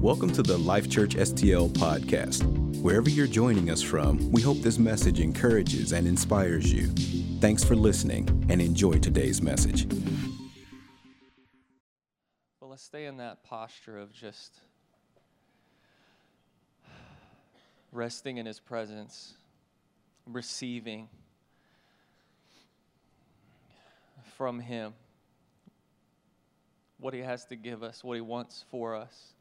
Welcome 0.00 0.30
to 0.34 0.42
the 0.42 0.58
Life 0.58 0.90
Church 0.90 1.16
STL 1.16 1.70
podcast. 1.70 2.44
Wherever 2.82 3.08
you're 3.08 3.26
joining 3.26 3.70
us 3.70 3.80
from, 3.80 4.30
we 4.30 4.42
hope 4.42 4.58
this 4.58 4.78
message 4.78 5.20
encourages 5.20 5.92
and 5.92 6.06
inspires 6.06 6.70
you. 6.70 6.88
Thanks 7.40 7.64
for 7.64 7.74
listening 7.74 8.28
and 8.50 8.60
enjoy 8.60 8.98
today's 8.98 9.40
message. 9.40 9.86
Well, 12.60 12.70
let's 12.70 12.82
stay 12.82 13.06
in 13.06 13.16
that 13.16 13.42
posture 13.42 13.98
of 13.98 14.12
just 14.12 14.60
resting 17.90 18.36
in 18.36 18.44
His 18.44 18.60
presence, 18.60 19.32
receiving 20.26 21.08
from 24.36 24.60
Him 24.60 24.92
what 27.00 27.14
He 27.14 27.20
has 27.20 27.46
to 27.46 27.56
give 27.56 27.82
us, 27.82 28.04
what 28.04 28.14
He 28.14 28.20
wants 28.20 28.62
for 28.70 28.94
us, 28.94 29.32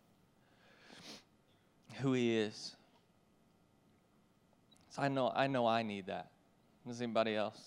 who 2.01 2.13
He 2.13 2.37
is. 2.37 2.75
So 4.89 5.01
I 5.01 5.07
know, 5.07 5.31
I 5.35 5.47
know 5.47 5.67
I 5.67 5.83
need 5.83 6.07
that. 6.07 6.31
Does 6.87 7.01
anybody 7.01 7.35
else? 7.35 7.59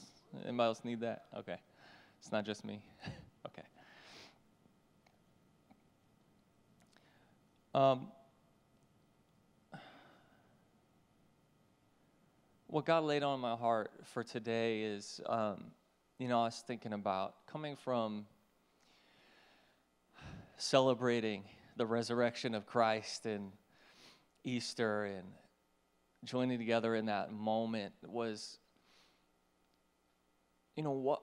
Anybody 0.44 0.66
else 0.66 0.80
need 0.84 1.00
that? 1.00 1.24
Okay. 1.36 1.56
It's 2.20 2.32
not 2.32 2.44
just 2.44 2.64
me. 2.64 2.82
okay. 3.46 3.62
Um, 7.74 8.08
what 12.66 12.84
God 12.84 13.04
laid 13.04 13.22
on 13.22 13.40
my 13.40 13.56
heart 13.56 13.90
for 14.04 14.22
today 14.22 14.82
is, 14.82 15.20
um, 15.26 15.64
you 16.18 16.28
know, 16.28 16.40
I 16.40 16.44
was 16.44 16.62
thinking 16.66 16.92
about 16.92 17.34
coming 17.46 17.76
from 17.76 18.26
celebrating 20.56 21.44
the 21.76 21.86
resurrection 21.86 22.54
of 22.54 22.66
Christ 22.66 23.26
and 23.26 23.52
Easter 24.44 25.04
and 25.04 25.26
joining 26.24 26.58
together 26.58 26.94
in 26.94 27.06
that 27.06 27.32
moment 27.32 27.92
was, 28.06 28.58
you 30.76 30.82
know, 30.82 30.92
what 30.92 31.22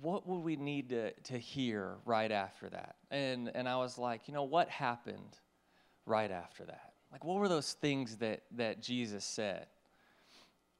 what 0.00 0.26
would 0.26 0.44
we 0.44 0.54
need 0.54 0.90
to, 0.90 1.12
to 1.12 1.36
hear 1.36 1.96
right 2.04 2.30
after 2.30 2.68
that? 2.70 2.96
And 3.10 3.50
and 3.54 3.68
I 3.68 3.76
was 3.76 3.98
like, 3.98 4.28
you 4.28 4.34
know, 4.34 4.44
what 4.44 4.68
happened 4.68 5.38
right 6.06 6.30
after 6.30 6.64
that? 6.64 6.92
Like, 7.12 7.24
what 7.24 7.38
were 7.38 7.48
those 7.48 7.72
things 7.72 8.16
that 8.16 8.42
that 8.52 8.80
Jesus 8.80 9.24
said 9.24 9.66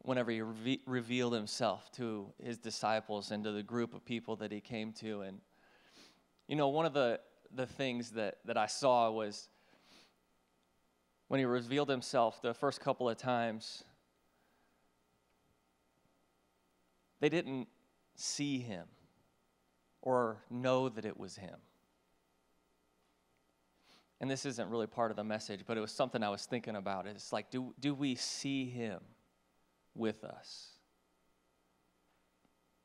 whenever 0.02 0.30
he 0.30 0.40
re- 0.40 0.80
revealed 0.86 1.34
himself 1.34 1.90
to 1.92 2.32
his 2.42 2.56
disciples 2.56 3.32
and 3.32 3.44
to 3.44 3.52
the 3.52 3.62
group 3.62 3.94
of 3.94 4.04
people 4.04 4.36
that 4.36 4.52
he 4.52 4.60
came 4.60 4.92
to? 4.94 5.22
And 5.22 5.40
you 6.46 6.56
know, 6.56 6.68
one 6.68 6.86
of 6.86 6.92
the 6.92 7.20
the 7.52 7.66
things 7.66 8.10
that 8.12 8.38
that 8.44 8.56
I 8.56 8.66
saw 8.66 9.10
was 9.10 9.48
when 11.30 11.38
he 11.38 11.46
revealed 11.46 11.88
himself 11.88 12.42
the 12.42 12.52
first 12.52 12.80
couple 12.80 13.08
of 13.08 13.16
times. 13.16 13.84
They 17.20 17.28
didn't 17.28 17.68
see 18.16 18.58
him 18.58 18.86
or 20.02 20.42
know 20.50 20.88
that 20.88 21.04
it 21.04 21.16
was 21.16 21.36
him. 21.36 21.54
And 24.20 24.28
this 24.28 24.44
isn't 24.44 24.68
really 24.70 24.88
part 24.88 25.12
of 25.12 25.16
the 25.16 25.22
message, 25.22 25.60
but 25.64 25.76
it 25.76 25.80
was 25.80 25.92
something 25.92 26.20
I 26.20 26.30
was 26.30 26.46
thinking 26.46 26.74
about. 26.74 27.06
It's 27.06 27.32
like, 27.32 27.48
do, 27.48 27.74
do 27.78 27.94
we 27.94 28.16
see 28.16 28.68
him 28.68 28.98
with 29.94 30.24
us? 30.24 30.70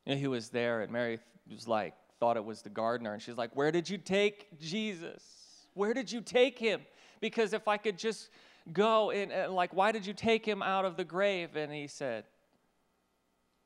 You 0.05 0.13
know, 0.13 0.19
he 0.19 0.27
was 0.27 0.49
there, 0.49 0.81
and 0.81 0.91
Mary 0.91 1.17
was 1.51 1.67
like, 1.67 1.95
thought 2.19 2.37
it 2.37 2.45
was 2.45 2.61
the 2.61 2.69
gardener, 2.69 3.13
and 3.13 3.21
she's 3.23 3.37
like, 3.37 3.55
Where 3.55 3.71
did 3.71 3.89
you 3.89 3.97
take 3.97 4.59
Jesus? 4.59 5.65
Where 5.73 5.95
did 5.95 6.11
you 6.11 6.21
take 6.21 6.59
him? 6.59 6.81
Because 7.25 7.53
if 7.53 7.67
I 7.67 7.77
could 7.77 7.97
just 7.97 8.29
go 8.71 9.09
and, 9.09 9.31
and 9.31 9.49
uh, 9.49 9.51
like, 9.51 9.73
why 9.73 9.91
did 9.91 10.05
you 10.05 10.13
take 10.13 10.45
him 10.45 10.61
out 10.61 10.85
of 10.85 10.95
the 10.95 11.03
grave? 11.03 11.55
And 11.55 11.73
he 11.73 11.87
said, 11.87 12.23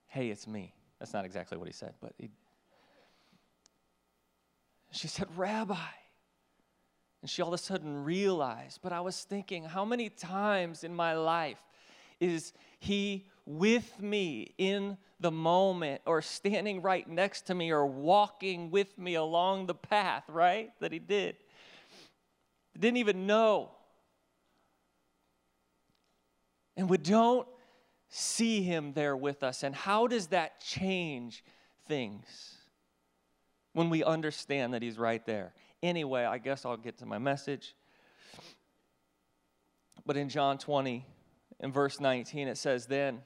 Hey, 0.07 0.29
it's 0.29 0.47
me. 0.47 0.73
That's 0.97 1.11
not 1.11 1.25
exactly 1.25 1.57
what 1.57 1.67
he 1.67 1.73
said, 1.73 1.93
but 1.99 2.13
he, 2.17 2.29
she 4.91 5.09
said, 5.09 5.27
Rabbi. 5.35 5.75
And 7.21 7.29
she 7.29 7.41
all 7.41 7.49
of 7.49 7.53
a 7.53 7.57
sudden 7.57 8.05
realized, 8.05 8.79
but 8.81 8.93
I 8.93 9.01
was 9.01 9.25
thinking, 9.25 9.65
how 9.65 9.83
many 9.83 10.07
times 10.07 10.85
in 10.85 10.95
my 10.95 11.15
life 11.15 11.61
is 12.21 12.53
he 12.79 13.27
with 13.45 14.01
me 14.01 14.53
in 14.57 14.97
the 15.19 15.31
moment 15.31 16.01
or 16.05 16.21
standing 16.21 16.81
right 16.81 17.09
next 17.09 17.41
to 17.47 17.55
me 17.55 17.71
or 17.71 17.85
walking 17.85 18.71
with 18.71 18.97
me 18.97 19.15
along 19.15 19.65
the 19.65 19.75
path, 19.75 20.23
right? 20.29 20.71
That 20.79 20.93
he 20.93 20.99
did. 20.99 21.35
Didn't 22.77 22.97
even 22.97 23.27
know. 23.27 23.71
And 26.75 26.89
we 26.89 26.97
don't 26.97 27.47
see 28.07 28.61
him 28.61 28.93
there 28.93 29.15
with 29.15 29.43
us. 29.43 29.63
And 29.63 29.75
how 29.75 30.07
does 30.07 30.27
that 30.27 30.61
change 30.61 31.43
things? 31.87 32.59
when 33.73 33.89
we 33.89 34.03
understand 34.03 34.73
that 34.73 34.81
He's 34.81 34.97
right 34.97 35.25
there. 35.25 35.53
Anyway, 35.81 36.25
I 36.25 36.37
guess 36.37 36.65
I'll 36.65 36.77
get 36.77 36.97
to 36.99 37.05
my 37.05 37.17
message. 37.17 37.75
But 40.05 40.17
in 40.17 40.29
John 40.29 40.57
20, 40.57 41.05
in 41.59 41.71
verse 41.71 41.99
19, 41.99 42.47
it 42.47 42.57
says, 42.57 42.87
Then 42.87 43.21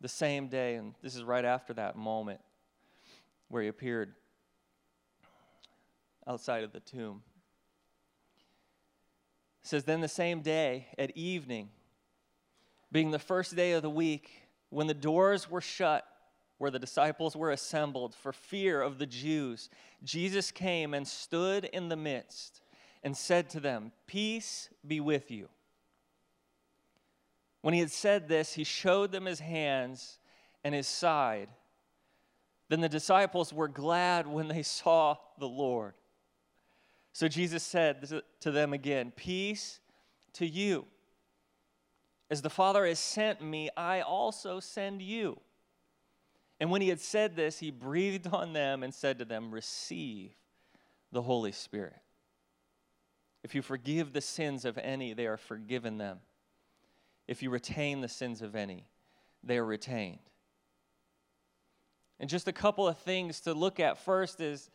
the 0.00 0.08
same 0.08 0.48
day, 0.48 0.76
and 0.76 0.94
this 1.02 1.16
is 1.16 1.24
right 1.24 1.44
after 1.44 1.74
that 1.74 1.96
moment 1.96 2.40
where 3.48 3.62
He 3.62 3.68
appeared 3.68 4.14
outside 6.26 6.64
of 6.64 6.72
the 6.72 6.80
tomb. 6.80 7.22
It 9.64 9.68
says, 9.68 9.84
Then 9.84 10.02
the 10.02 10.08
same 10.08 10.42
day 10.42 10.88
at 10.98 11.16
evening, 11.16 11.70
being 12.92 13.10
the 13.10 13.18
first 13.18 13.56
day 13.56 13.72
of 13.72 13.82
the 13.82 13.88
week, 13.88 14.30
when 14.68 14.86
the 14.86 14.94
doors 14.94 15.50
were 15.50 15.62
shut 15.62 16.06
where 16.58 16.70
the 16.70 16.78
disciples 16.78 17.34
were 17.34 17.50
assembled 17.50 18.14
for 18.14 18.32
fear 18.32 18.82
of 18.82 18.98
the 18.98 19.06
Jews, 19.06 19.70
Jesus 20.02 20.50
came 20.50 20.92
and 20.92 21.08
stood 21.08 21.64
in 21.64 21.88
the 21.88 21.96
midst 21.96 22.60
and 23.02 23.16
said 23.16 23.48
to 23.50 23.60
them, 23.60 23.92
Peace 24.06 24.68
be 24.86 25.00
with 25.00 25.30
you. 25.30 25.48
When 27.62 27.72
he 27.72 27.80
had 27.80 27.90
said 27.90 28.28
this, 28.28 28.52
he 28.52 28.64
showed 28.64 29.12
them 29.12 29.24
his 29.24 29.40
hands 29.40 30.18
and 30.62 30.74
his 30.74 30.86
side. 30.86 31.48
Then 32.68 32.82
the 32.82 32.88
disciples 32.90 33.52
were 33.52 33.68
glad 33.68 34.26
when 34.26 34.48
they 34.48 34.62
saw 34.62 35.16
the 35.38 35.48
Lord. 35.48 35.94
So 37.14 37.28
Jesus 37.28 37.62
said 37.62 38.22
to 38.40 38.50
them 38.50 38.72
again, 38.72 39.12
Peace 39.14 39.78
to 40.34 40.44
you. 40.44 40.84
As 42.28 42.42
the 42.42 42.50
Father 42.50 42.84
has 42.84 42.98
sent 42.98 43.40
me, 43.40 43.70
I 43.76 44.00
also 44.00 44.58
send 44.58 45.00
you. 45.00 45.40
And 46.58 46.72
when 46.72 46.82
he 46.82 46.88
had 46.88 47.00
said 47.00 47.36
this, 47.36 47.60
he 47.60 47.70
breathed 47.70 48.26
on 48.26 48.52
them 48.52 48.82
and 48.82 48.92
said 48.92 49.20
to 49.20 49.24
them, 49.24 49.52
Receive 49.52 50.32
the 51.12 51.22
Holy 51.22 51.52
Spirit. 51.52 51.94
If 53.44 53.54
you 53.54 53.62
forgive 53.62 54.12
the 54.12 54.20
sins 54.20 54.64
of 54.64 54.76
any, 54.76 55.12
they 55.12 55.26
are 55.26 55.36
forgiven 55.36 55.98
them. 55.98 56.18
If 57.28 57.44
you 57.44 57.50
retain 57.50 58.00
the 58.00 58.08
sins 58.08 58.42
of 58.42 58.56
any, 58.56 58.88
they 59.44 59.58
are 59.58 59.64
retained. 59.64 60.18
And 62.18 62.28
just 62.28 62.48
a 62.48 62.52
couple 62.52 62.88
of 62.88 62.98
things 62.98 63.40
to 63.42 63.54
look 63.54 63.78
at 63.78 63.98
first 63.98 64.40
is 64.40 64.70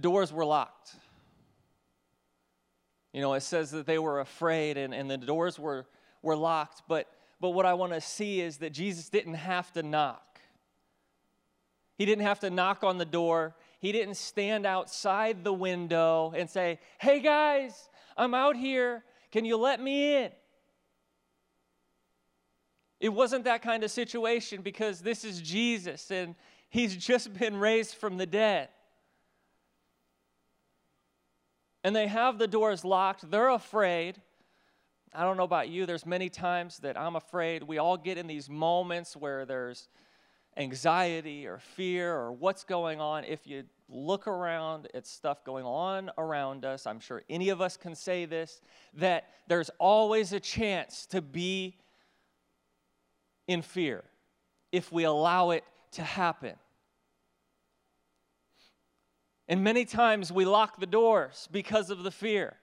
the 0.00 0.08
doors 0.08 0.32
were 0.32 0.46
locked. 0.46 0.94
You 3.12 3.20
know, 3.20 3.34
it 3.34 3.42
says 3.42 3.72
that 3.72 3.84
they 3.86 3.98
were 3.98 4.20
afraid 4.20 4.78
and, 4.78 4.94
and 4.94 5.10
the 5.10 5.18
doors 5.18 5.58
were 5.58 5.86
were 6.22 6.36
locked. 6.36 6.82
But, 6.88 7.08
but 7.40 7.50
what 7.50 7.66
I 7.66 7.74
want 7.74 7.92
to 7.92 8.00
see 8.00 8.40
is 8.40 8.58
that 8.58 8.70
Jesus 8.70 9.08
didn't 9.08 9.34
have 9.34 9.72
to 9.72 9.82
knock. 9.82 10.40
He 11.96 12.06
didn't 12.06 12.24
have 12.24 12.40
to 12.40 12.50
knock 12.50 12.82
on 12.82 12.98
the 12.98 13.04
door. 13.04 13.54
He 13.78 13.92
didn't 13.92 14.16
stand 14.16 14.66
outside 14.66 15.44
the 15.44 15.52
window 15.52 16.32
and 16.34 16.48
say, 16.48 16.78
Hey 16.98 17.20
guys, 17.20 17.90
I'm 18.16 18.34
out 18.34 18.56
here. 18.56 19.04
Can 19.30 19.44
you 19.44 19.56
let 19.56 19.80
me 19.80 20.16
in? 20.16 20.30
It 23.00 23.10
wasn't 23.10 23.44
that 23.44 23.62
kind 23.62 23.82
of 23.82 23.90
situation 23.90 24.60
because 24.62 25.00
this 25.00 25.24
is 25.24 25.40
Jesus 25.40 26.10
and 26.10 26.34
he's 26.68 26.96
just 26.96 27.32
been 27.34 27.56
raised 27.56 27.94
from 27.94 28.18
the 28.18 28.26
dead. 28.26 28.68
And 31.82 31.96
they 31.96 32.06
have 32.06 32.38
the 32.38 32.46
doors 32.46 32.84
locked. 32.84 33.30
They're 33.30 33.48
afraid. 33.48 34.20
I 35.14 35.24
don't 35.24 35.36
know 35.36 35.44
about 35.44 35.68
you, 35.68 35.86
there's 35.86 36.06
many 36.06 36.28
times 36.28 36.78
that 36.78 36.96
I'm 36.96 37.16
afraid 37.16 37.64
we 37.64 37.78
all 37.78 37.96
get 37.96 38.16
in 38.16 38.28
these 38.28 38.48
moments 38.48 39.16
where 39.16 39.44
there's 39.44 39.88
anxiety 40.56 41.46
or 41.46 41.58
fear 41.58 42.14
or 42.14 42.32
what's 42.32 42.62
going 42.62 43.00
on. 43.00 43.24
If 43.24 43.46
you 43.46 43.64
look 43.88 44.28
around 44.28 44.88
at 44.94 45.06
stuff 45.06 45.44
going 45.44 45.64
on 45.64 46.10
around 46.16 46.64
us, 46.64 46.86
I'm 46.86 47.00
sure 47.00 47.22
any 47.28 47.48
of 47.48 47.60
us 47.60 47.76
can 47.76 47.94
say 47.96 48.24
this, 48.24 48.60
that 48.94 49.28
there's 49.48 49.70
always 49.78 50.32
a 50.32 50.40
chance 50.40 51.06
to 51.06 51.20
be 51.20 51.76
in 53.48 53.62
fear 53.62 54.04
if 54.70 54.92
we 54.92 55.04
allow 55.04 55.50
it 55.50 55.64
to 55.92 56.02
happen. 56.02 56.54
And 59.50 59.64
many 59.64 59.84
times 59.84 60.30
we 60.30 60.44
lock 60.44 60.78
the 60.78 60.86
doors 60.86 61.48
because 61.50 61.90
of 61.90 62.04
the 62.04 62.12
fear. 62.12 62.54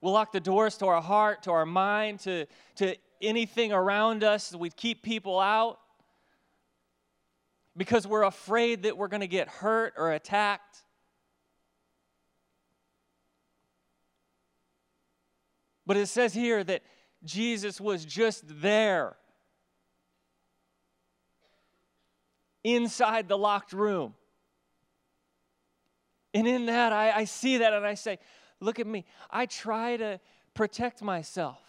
We'll 0.00 0.14
lock 0.14 0.32
the 0.32 0.40
doors 0.40 0.78
to 0.78 0.86
our 0.86 1.02
heart, 1.02 1.42
to 1.42 1.50
our 1.50 1.66
mind, 1.66 2.20
to, 2.20 2.46
to 2.76 2.96
anything 3.20 3.70
around 3.70 4.24
us. 4.24 4.54
We 4.54 4.70
keep 4.70 5.02
people 5.02 5.38
out 5.38 5.78
because 7.76 8.06
we're 8.06 8.22
afraid 8.22 8.84
that 8.84 8.96
we're 8.96 9.08
going 9.08 9.20
to 9.20 9.28
get 9.28 9.48
hurt 9.48 9.92
or 9.98 10.12
attacked. 10.12 10.78
But 15.86 15.98
it 15.98 16.06
says 16.06 16.32
here 16.32 16.64
that 16.64 16.82
Jesus 17.24 17.78
was 17.78 18.06
just 18.06 18.44
there 18.46 19.16
inside 22.64 23.28
the 23.28 23.36
locked 23.36 23.74
room. 23.74 24.14
And 26.32 26.46
in 26.46 26.66
that, 26.66 26.92
I, 26.92 27.10
I 27.10 27.24
see 27.24 27.58
that 27.58 27.72
and 27.72 27.84
I 27.84 27.94
say, 27.94 28.18
Look 28.60 28.78
at 28.78 28.86
me. 28.86 29.06
I 29.30 29.46
try 29.46 29.96
to 29.96 30.20
protect 30.52 31.02
myself. 31.02 31.62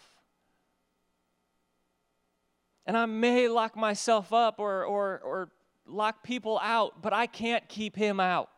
And 2.84 2.96
I 2.96 3.06
may 3.06 3.48
lock 3.48 3.76
myself 3.76 4.32
up 4.32 4.58
or, 4.58 4.84
or, 4.84 5.20
or 5.24 5.48
lock 5.86 6.22
people 6.22 6.58
out, 6.62 7.00
but 7.00 7.12
I 7.12 7.26
can't 7.26 7.66
keep 7.68 7.96
him 7.96 8.20
out. 8.20 8.50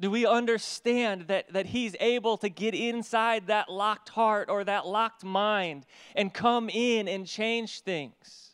Do 0.00 0.10
we 0.10 0.24
understand 0.24 1.26
that, 1.28 1.52
that 1.52 1.66
He's 1.66 1.94
able 2.00 2.38
to 2.38 2.48
get 2.48 2.74
inside 2.74 3.48
that 3.48 3.70
locked 3.70 4.08
heart 4.08 4.48
or 4.48 4.64
that 4.64 4.86
locked 4.86 5.24
mind 5.24 5.84
and 6.16 6.32
come 6.32 6.70
in 6.70 7.06
and 7.06 7.26
change 7.26 7.80
things? 7.80 8.49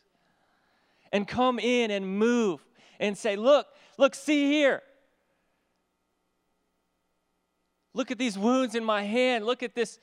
And 1.11 1.27
come 1.27 1.59
in 1.59 1.91
and 1.91 2.17
move 2.17 2.65
and 2.99 3.17
say, 3.17 3.35
Look, 3.35 3.67
look, 3.97 4.15
see 4.15 4.51
here. 4.51 4.81
Look 7.93 8.11
at 8.11 8.17
these 8.17 8.37
wounds 8.37 8.75
in 8.75 8.83
my 8.83 9.03
hand. 9.03 9.45
Look 9.45 9.63
at 9.63 9.73
this 9.73 9.99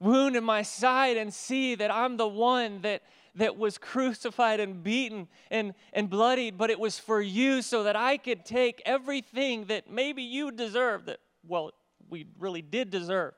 wound 0.00 0.36
in 0.36 0.44
my 0.44 0.62
side 0.62 1.16
and 1.16 1.32
see 1.32 1.74
that 1.76 1.90
I'm 1.90 2.16
the 2.16 2.28
one 2.28 2.82
that 2.82 3.02
that 3.36 3.56
was 3.56 3.78
crucified 3.78 4.60
and 4.60 4.82
beaten 4.82 5.28
and, 5.50 5.74
and 5.92 6.08
bloodied, 6.08 6.56
but 6.56 6.70
it 6.70 6.78
was 6.78 6.98
for 6.98 7.20
you 7.20 7.62
so 7.62 7.82
that 7.84 7.96
I 7.96 8.16
could 8.16 8.44
take 8.44 8.80
everything 8.86 9.64
that 9.66 9.90
maybe 9.90 10.22
you 10.22 10.50
deserve, 10.50 11.06
that, 11.06 11.18
well, 11.46 11.72
we 12.08 12.26
really 12.38 12.62
did 12.62 12.90
deserve, 12.90 13.34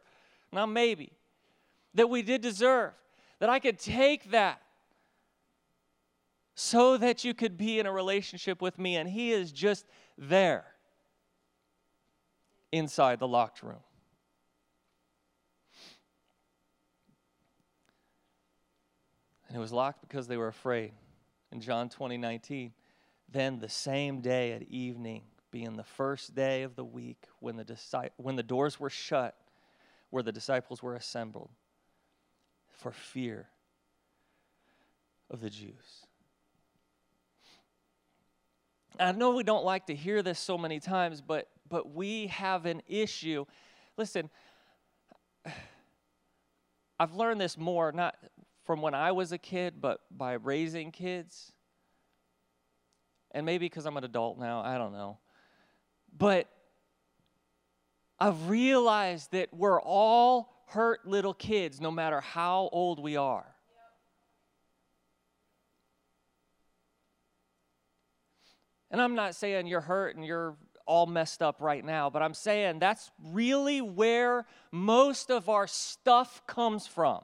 not 0.53 0.67
maybe, 0.67 1.13
that 1.95 2.11
we 2.11 2.23
did 2.23 2.43
deserve, 2.43 2.93
that 3.39 3.49
I 3.49 3.59
could 3.59 3.79
take 3.79 4.31
that 4.33 4.61
so 6.57 6.97
that 6.97 7.23
you 7.23 7.35
could 7.35 7.59
be 7.59 7.79
in 7.79 7.85
a 7.85 7.93
relationship 7.93 8.63
with 8.63 8.79
me. 8.79 8.97
And 8.97 9.09
He 9.09 9.31
is 9.31 9.53
just 9.53 9.87
there 10.19 10.65
inside 12.73 13.21
the 13.21 13.29
locked 13.29 13.63
room. 13.63 13.85
And 19.47 19.57
it 19.57 19.61
was 19.61 19.73
locked 19.73 20.01
because 20.01 20.27
they 20.27 20.39
were 20.39 20.49
afraid. 20.49 20.93
In 21.53 21.61
John 21.61 21.89
20, 21.91 22.17
19, 22.17 22.73
then 23.31 23.59
the 23.59 23.69
same 23.69 24.21
day 24.21 24.53
at 24.53 24.63
evening, 24.63 25.23
being 25.51 25.77
the 25.77 25.85
first 25.85 26.35
day 26.35 26.63
of 26.63 26.75
the 26.75 26.85
week, 26.85 27.27
when 27.39 27.57
the, 27.57 28.11
when 28.17 28.35
the 28.35 28.43
doors 28.43 28.81
were 28.81 28.91
shut, 28.91 29.37
where 30.09 30.23
the 30.23 30.33
disciples 30.33 30.83
were 30.83 30.97
assembled, 30.97 31.51
for 32.73 32.93
fear 32.93 33.47
of 35.31 35.41
the 35.41 35.51
Jews. 35.51 36.06
I 38.99 39.13
know 39.13 39.31
we 39.33 39.43
don't 39.43 39.65
like 39.65 39.87
to 39.87 39.95
hear 39.95 40.23
this 40.23 40.39
so 40.39 40.57
many 40.57 40.81
times, 40.81 41.21
but, 41.21 41.49
but 41.69 41.93
we 41.95 42.29
have 42.29 42.67
an 42.67 42.83
issue. 42.87 43.45
Listen, 43.97 44.31
I've 46.99 47.15
learned 47.15 47.41
this 47.41 47.59
more, 47.59 47.93
not 47.93 48.17
from 48.65 48.81
when 48.81 48.95
I 48.95 49.13
was 49.13 49.33
a 49.33 49.39
kid, 49.39 49.75
but 49.81 50.01
by 50.11 50.33
raising 50.35 50.91
kids. 50.91 51.53
And 53.33 53.45
maybe 53.45 53.67
because 53.67 53.87
I'm 53.87 53.97
an 53.97 54.05
adult 54.05 54.39
now, 54.39 54.63
I 54.63 54.79
don't 54.79 54.93
know. 54.93 55.19
But 56.17 56.49
I've 58.19 58.49
realized 58.49 59.33
that 59.33 59.53
we're 59.53 59.81
all 59.81 60.65
hurt 60.69 61.07
little 61.07 61.35
kids, 61.35 61.81
no 61.81 61.91
matter 61.91 62.21
how 62.21 62.71
old 62.73 62.99
we 62.99 63.17
are. 63.17 63.56
And 68.97 69.03
I'm 69.03 69.15
not 69.15 69.35
saying 69.35 69.67
you're 69.67 69.83
hurt 69.83 70.17
and 70.17 70.25
you're 70.25 70.57
all 70.87 71.05
messed 71.05 71.43
up 71.43 71.61
right 71.61 71.85
now, 71.85 72.09
but 72.09 72.23
I'm 72.23 72.33
saying 72.33 72.79
that's 72.79 73.11
really 73.23 73.83
where 73.83 74.47
most 74.73 75.31
of 75.31 75.51
our 75.51 75.67
stuff 75.67 76.41
comes 76.47 76.87
from 76.87 77.21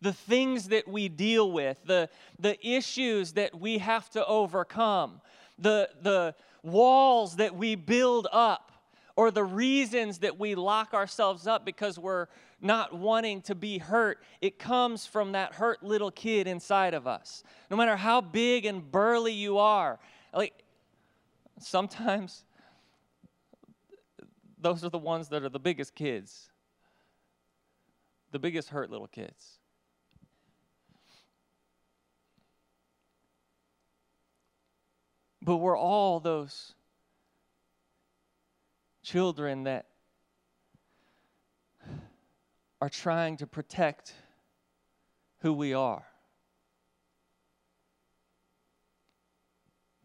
the 0.00 0.14
things 0.14 0.68
that 0.68 0.88
we 0.88 1.10
deal 1.10 1.52
with, 1.52 1.76
the, 1.84 2.08
the 2.38 2.56
issues 2.66 3.32
that 3.32 3.60
we 3.60 3.76
have 3.76 4.08
to 4.08 4.24
overcome, 4.24 5.20
the, 5.58 5.90
the 6.00 6.34
walls 6.62 7.36
that 7.36 7.54
we 7.54 7.74
build 7.74 8.26
up, 8.32 8.72
or 9.14 9.30
the 9.30 9.44
reasons 9.44 10.20
that 10.20 10.38
we 10.38 10.54
lock 10.54 10.94
ourselves 10.94 11.46
up 11.46 11.66
because 11.66 11.98
we're 11.98 12.28
not 12.62 12.94
wanting 12.94 13.42
to 13.42 13.54
be 13.54 13.76
hurt, 13.76 14.22
it 14.40 14.58
comes 14.58 15.04
from 15.04 15.32
that 15.32 15.52
hurt 15.52 15.82
little 15.82 16.10
kid 16.10 16.46
inside 16.46 16.94
of 16.94 17.06
us. 17.06 17.42
No 17.70 17.76
matter 17.76 17.96
how 17.96 18.22
big 18.22 18.64
and 18.64 18.90
burly 18.90 19.34
you 19.34 19.58
are, 19.58 19.98
like 20.32 20.64
sometimes 21.60 22.44
those 24.60 24.84
are 24.84 24.90
the 24.90 24.98
ones 24.98 25.28
that 25.28 25.42
are 25.42 25.48
the 25.48 25.58
biggest 25.58 25.94
kids, 25.94 26.50
the 28.32 28.38
biggest 28.38 28.70
hurt 28.70 28.90
little 28.90 29.06
kids. 29.06 29.58
But 35.40 35.56
we're 35.56 35.78
all 35.78 36.20
those 36.20 36.74
children 39.02 39.64
that 39.64 39.86
are 42.80 42.88
trying 42.88 43.36
to 43.38 43.46
protect 43.46 44.12
who 45.40 45.52
we 45.52 45.72
are. 45.72 46.04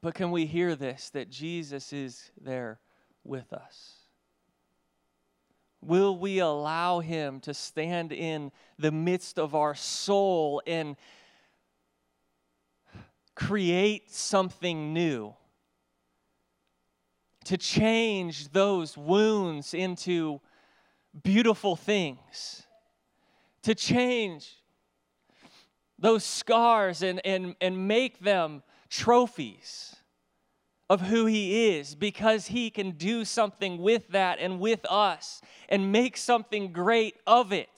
But 0.04 0.16
can 0.16 0.32
we 0.32 0.46
hear 0.46 0.76
this 0.76 1.12
that 1.12 1.30
Jesus 1.30 1.94
is 1.94 2.30
there 2.40 2.82
with 3.24 3.54
us? 3.54 4.00
Will 5.82 6.18
we 6.18 6.40
allow 6.40 7.00
him 7.00 7.40
to 7.40 7.54
stand 7.54 8.12
in 8.12 8.52
the 8.78 8.92
midst 8.92 9.40
of 9.40 9.56
our 9.56 9.74
soul 9.74 10.62
and 10.68 10.98
create 13.34 14.12
something 14.12 14.92
new, 14.92 15.36
to 17.46 17.58
change 17.58 18.50
those 18.50 18.98
wounds 18.98 19.74
into 19.74 20.42
beautiful 21.24 21.78
things, 21.78 22.64
to 23.62 23.74
change 23.74 24.62
those 25.98 26.26
scars 26.26 27.02
and, 27.02 27.26
and, 27.26 27.56
and 27.62 27.88
make 27.88 28.20
them 28.20 28.64
trophies 28.94 29.96
of 30.90 31.02
who 31.02 31.26
He 31.26 31.76
is 31.76 31.96
because 31.96 32.48
He 32.48 32.70
can 32.70 32.92
do 32.92 33.26
something 33.26 33.80
with 33.80 34.08
that 34.10 34.38
and 34.40 34.60
with 34.60 34.86
us 34.90 35.42
and 35.68 35.92
make 35.92 36.16
something 36.16 36.72
great 36.72 37.16
of 37.26 37.52
it. 37.52 37.70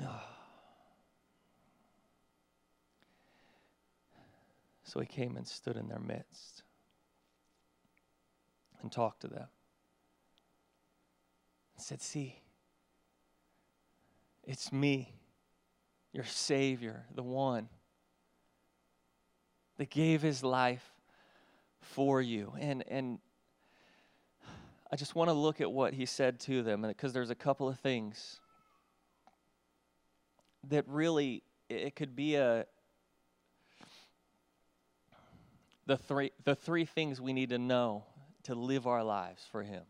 So 4.84 5.00
he 5.00 5.06
came 5.06 5.36
and 5.36 5.46
stood 5.46 5.76
in 5.76 5.86
their 5.88 5.98
midst 5.98 6.62
and 8.80 8.90
talked 8.90 9.20
to 9.20 9.28
them 9.28 9.48
and 11.76 11.84
said, 11.84 12.00
See, 12.00 12.40
it's 14.48 14.72
me, 14.72 15.12
your 16.14 16.24
Savior, 16.24 17.04
the 17.14 17.22
one 17.22 17.68
that 19.76 19.90
gave 19.90 20.22
his 20.22 20.42
life 20.42 20.90
for 21.82 22.22
you. 22.22 22.54
And, 22.58 22.82
and 22.88 23.18
I 24.90 24.96
just 24.96 25.14
want 25.14 25.28
to 25.28 25.34
look 25.34 25.60
at 25.60 25.70
what 25.70 25.92
he 25.92 26.06
said 26.06 26.40
to 26.40 26.62
them 26.62 26.80
because 26.80 27.12
there's 27.12 27.28
a 27.28 27.34
couple 27.34 27.68
of 27.68 27.78
things 27.78 28.40
that 30.70 30.88
really 30.88 31.42
it 31.68 31.94
could 31.94 32.16
be 32.16 32.36
a 32.36 32.64
the 35.86 35.96
three 35.96 36.32
the 36.44 36.54
three 36.54 36.84
things 36.84 37.20
we 37.20 37.32
need 37.32 37.50
to 37.50 37.58
know 37.58 38.04
to 38.42 38.54
live 38.54 38.86
our 38.86 39.04
lives 39.04 39.46
for 39.52 39.62
him 39.62 39.82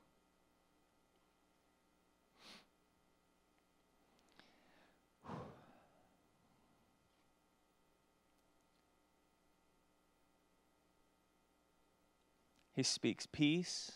He 12.79 12.85
speaks 12.85 13.27
peace 13.27 13.91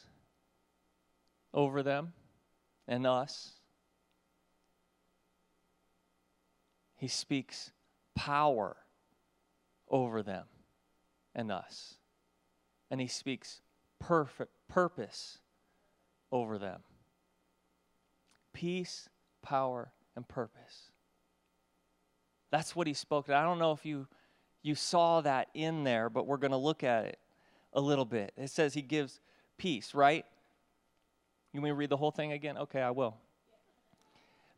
over 1.54 1.84
them 1.84 2.14
and 2.88 3.06
us. 3.06 3.52
He 6.96 7.06
speaks 7.06 7.70
power 8.16 8.76
over 9.88 10.20
them 10.20 10.46
and 11.32 11.52
us. 11.52 11.94
And 12.90 13.00
he 13.00 13.06
speaks 13.06 13.60
perfect 14.00 14.50
purpose 14.66 15.38
over 16.32 16.58
them. 16.58 16.80
Peace, 18.52 19.08
power, 19.42 19.92
and 20.16 20.26
purpose. 20.26 20.90
That's 22.50 22.74
what 22.74 22.88
he 22.88 22.94
spoke. 22.94 23.30
I 23.30 23.44
don't 23.44 23.60
know 23.60 23.70
if 23.70 23.86
you 23.86 24.08
you 24.60 24.74
saw 24.74 25.20
that 25.20 25.50
in 25.54 25.84
there, 25.84 26.10
but 26.10 26.26
we're 26.26 26.36
going 26.36 26.50
to 26.50 26.56
look 26.56 26.82
at 26.82 27.04
it 27.04 27.20
a 27.72 27.80
little 27.80 28.04
bit. 28.04 28.32
It 28.36 28.50
says 28.50 28.74
he 28.74 28.82
gives 28.82 29.20
peace, 29.56 29.94
right? 29.94 30.24
You 31.52 31.60
want 31.60 31.64
me 31.64 31.70
to 31.70 31.74
read 31.74 31.90
the 31.90 31.96
whole 31.96 32.10
thing 32.10 32.32
again? 32.32 32.56
Okay, 32.56 32.80
I 32.80 32.90
will. 32.90 33.16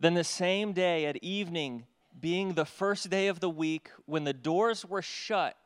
Then 0.00 0.14
the 0.14 0.25
same 0.25 0.73
day 0.73 1.06
at 1.06 1.16
evening, 1.23 1.87
being 2.21 2.54
the 2.54 2.64
first 2.64 3.11
day 3.11 3.28
of 3.28 3.40
the 3.40 3.50
week, 3.50 3.90
when 4.06 4.25
the 4.25 4.33
doors 4.33 4.85
were 4.85 5.02
shut, 5.02 5.56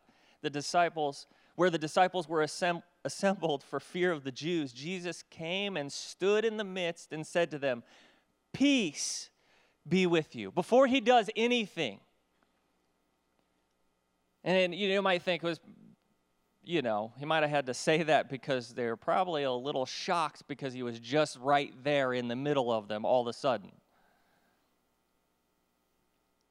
the 0.43 0.51
disciples, 0.51 1.27
where 1.57 1.71
the 1.71 1.79
disciples 1.79 2.29
were 2.29 2.45
assemb- 2.45 2.83
assembled 3.05 3.63
for 3.63 3.81
fear 3.81 4.13
of 4.13 4.25
the 4.25 4.33
Jews, 4.33 4.73
Jesus 4.73 5.23
came 5.31 5.77
and 5.77 5.93
stood 5.93 6.45
in 6.45 6.57
the 6.57 6.65
midst 6.65 7.13
and 7.13 7.27
said 7.27 7.51
to 7.51 7.59
them, 7.59 7.83
Peace 8.53 9.31
be 9.87 10.07
with 10.07 10.35
you. 10.35 10.51
Before 10.51 10.87
he 10.87 11.01
does 11.01 11.31
anything, 11.37 12.01
and 14.45 14.75
you 14.75 15.03
might 15.03 15.23
think 15.23 15.43
it 15.43 15.47
was, 15.47 15.61
you 16.69 16.83
know, 16.83 17.15
he 17.19 17.25
might 17.25 17.43
have 17.43 17.51
had 17.51 17.67
to 17.67 17.73
say 17.73 18.03
that 18.03 18.29
because 18.29 18.75
they're 18.75 18.95
probably 18.95 19.43
a 19.43 19.51
little 19.51 19.87
shocked 19.87 20.43
because 20.49 20.75
he 20.75 20.83
was 20.83 21.01
just 21.01 21.39
right 21.39 21.73
there 21.83 22.13
in 22.13 22.29
the 22.29 22.37
middle 22.37 22.71
of 22.71 22.89
them 22.89 23.07
all 23.07 23.23
of 23.23 23.27
a 23.27 23.33
sudden. 23.33 23.73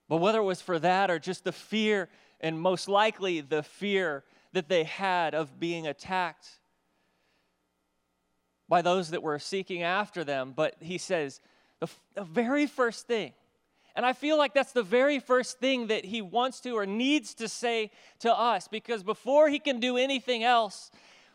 But 0.10 0.18
whether 0.18 0.40
it 0.40 0.44
was 0.44 0.60
for 0.60 0.80
that 0.80 1.12
or 1.12 1.20
just 1.20 1.44
the 1.44 1.52
fear, 1.52 2.10
and 2.42 2.60
most 2.60 2.90
likely 2.90 3.42
the 3.42 3.62
fear 3.62 4.24
that 4.54 4.70
they 4.70 4.86
had 4.86 5.36
of 5.36 5.60
being 5.60 5.86
attacked 5.86 6.48
by 8.68 8.82
those 8.82 9.12
that 9.12 9.22
were 9.22 9.38
seeking 9.38 9.84
after 9.84 10.24
them, 10.24 10.52
but 10.56 10.78
he 10.80 10.98
says, 10.98 11.42
the, 11.80 11.88
the 12.16 12.24
very 12.24 12.66
first 12.66 13.06
thing 13.06 13.34
and 13.98 14.06
I 14.06 14.14
feel 14.14 14.38
like 14.38 14.54
that's 14.54 14.74
the 14.74 14.84
very 14.84 15.18
first 15.18 15.60
thing 15.60 15.88
that 15.88 16.06
he 16.06 16.22
wants 16.22 16.60
to 16.62 16.78
or 16.78 16.86
needs 16.86 17.34
to 17.34 17.50
say 17.50 17.90
to 18.20 18.32
us 18.32 18.68
because 18.68 19.02
before 19.02 19.50
he 19.50 19.58
can 19.58 19.80
do 19.80 19.98
anything 19.98 20.44
else 20.44 20.92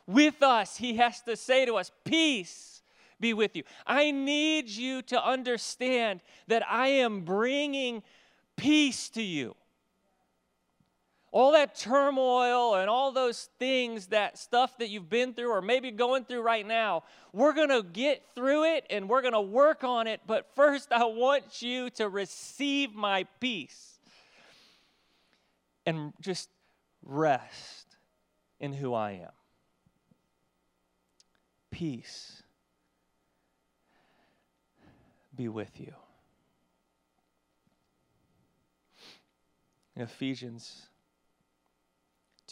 with 0.07 0.45
us, 0.45 0.76
he 0.76 0.97
has 0.97 1.21
to 1.23 1.37
say 1.37 1.66
to 1.66 1.75
us, 1.75 1.90
Peace 2.04 2.83
be 3.19 3.35
with 3.35 3.57
you. 3.57 3.64
I 3.85 4.12
need 4.12 4.69
you 4.69 5.02
to 5.02 5.21
understand 5.21 6.21
that 6.47 6.62
I 6.71 6.87
am 6.87 7.23
bringing 7.23 8.04
peace 8.57 9.09
to 9.11 9.23
you 9.23 9.57
all 11.33 11.53
that 11.53 11.75
turmoil 11.75 12.75
and 12.75 12.91
all 12.91 13.11
those 13.11 13.49
things, 13.59 14.09
that 14.09 14.37
stuff 14.37 14.77
that 14.79 14.91
you've 14.91 15.09
been 15.09 15.33
through 15.33 15.51
or 15.51 15.62
maybe 15.62 15.91
going 15.91 16.25
through 16.25 16.43
right 16.43 16.67
now, 16.67 17.03
we're 17.33 17.55
going 17.55 17.71
to 17.71 17.83
get 17.83 18.23
through 18.35 18.65
it 18.65 18.85
and 18.91 19.09
we're 19.09 19.23
going 19.23 19.33
to 19.33 19.41
work 19.41 19.83
on 19.83 20.07
it. 20.07 20.21
But 20.27 20.55
first, 20.55 20.93
I 20.93 21.07
want 21.07 21.62
you 21.62 21.89
to 21.91 22.09
receive 22.11 22.95
my 22.95 23.25
peace 23.41 23.99
and 25.87 26.12
just 26.21 26.51
rest 27.03 27.97
in 28.61 28.75
who 28.75 28.93
I 28.93 29.12
am. 29.12 29.33
Peace 31.71 32.43
be 35.35 35.49
with 35.49 35.81
you. 35.81 35.95
In 39.97 40.03
Ephesians 40.03 40.89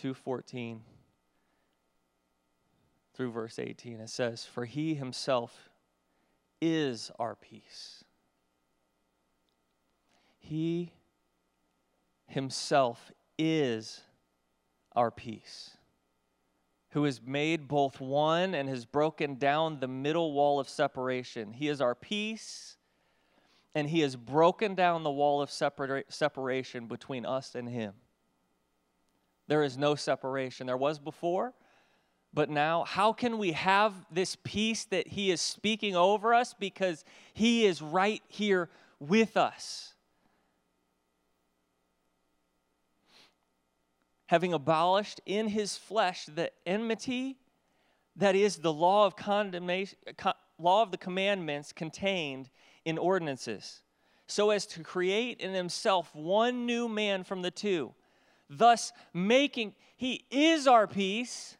2:14 0.01 0.81
through 3.13 3.31
verse 3.31 3.59
18 3.59 4.01
it 4.01 4.09
says 4.09 4.47
for 4.47 4.65
he 4.65 4.95
himself 4.95 5.69
is 6.61 7.11
our 7.19 7.35
peace. 7.35 8.05
He 10.39 10.93
himself 12.27 13.13
is 13.39 14.01
our 14.95 15.11
peace 15.11 15.77
who 16.91 17.05
has 17.05 17.21
made 17.23 17.69
both 17.69 18.01
one 18.01 18.55
and 18.55 18.69
has 18.69 18.85
broken 18.85 19.37
down 19.37 19.81
the 19.81 19.89
middle 19.89 20.33
wall 20.33 20.59
of 20.59 20.69
separation. 20.69 21.53
He 21.53 21.69
is 21.69 21.81
our 21.81 21.95
peace 21.95 22.77
and 23.75 23.89
he 23.89 24.01
has 24.01 24.17
broken 24.17 24.75
down 24.75 25.05
the 25.05 25.11
wall 25.11 25.41
of 25.41 25.51
separa- 25.51 26.05
separation 26.09 26.87
between 26.87 27.25
us 27.25 27.55
and 27.55 27.69
him 27.69 27.95
there 29.51 29.65
is 29.65 29.77
no 29.77 29.97
separation. 29.97 30.69
There 30.69 30.77
was 30.77 31.01
before, 31.01 31.53
but 32.33 32.49
now, 32.49 32.85
how 32.85 33.13
can 33.13 33.37
we 33.37 33.51
have 33.51 33.93
this 34.09 34.37
peace 34.45 34.85
that 34.85 35.09
He 35.09 35.33
is 35.33 35.41
speaking 35.41 35.97
over 35.97 36.33
us? 36.33 36.55
Because 36.55 37.05
He 37.35 37.67
is 37.67 37.83
right 37.83 38.23
here 38.29 38.71
with 39.01 39.37
us. 39.37 39.95
Having 44.27 44.53
abolished 44.53 45.21
in 45.27 45.49
His 45.49 45.77
flesh 45.77 46.27
the 46.27 46.53
enmity 46.65 47.37
that 48.15 48.37
is 48.37 48.59
the 48.59 48.73
law 48.73 49.05
of 49.05 49.17
condemnation, 49.17 49.99
law 50.61 50.83
of 50.83 50.93
the 50.93 50.97
commandments 50.97 51.73
contained 51.73 52.51
in 52.85 52.99
ordinances, 52.99 53.83
so 54.29 54.51
as 54.51 54.65
to 54.67 54.85
create 54.85 55.41
in 55.41 55.55
Himself 55.55 56.15
one 56.15 56.67
new 56.67 56.87
man 56.87 57.25
from 57.25 57.43
the 57.43 57.51
two 57.51 57.93
thus 58.51 58.93
making, 59.15 59.75
He 59.97 60.25
is 60.31 60.67
our 60.67 60.87
peace, 60.87 61.57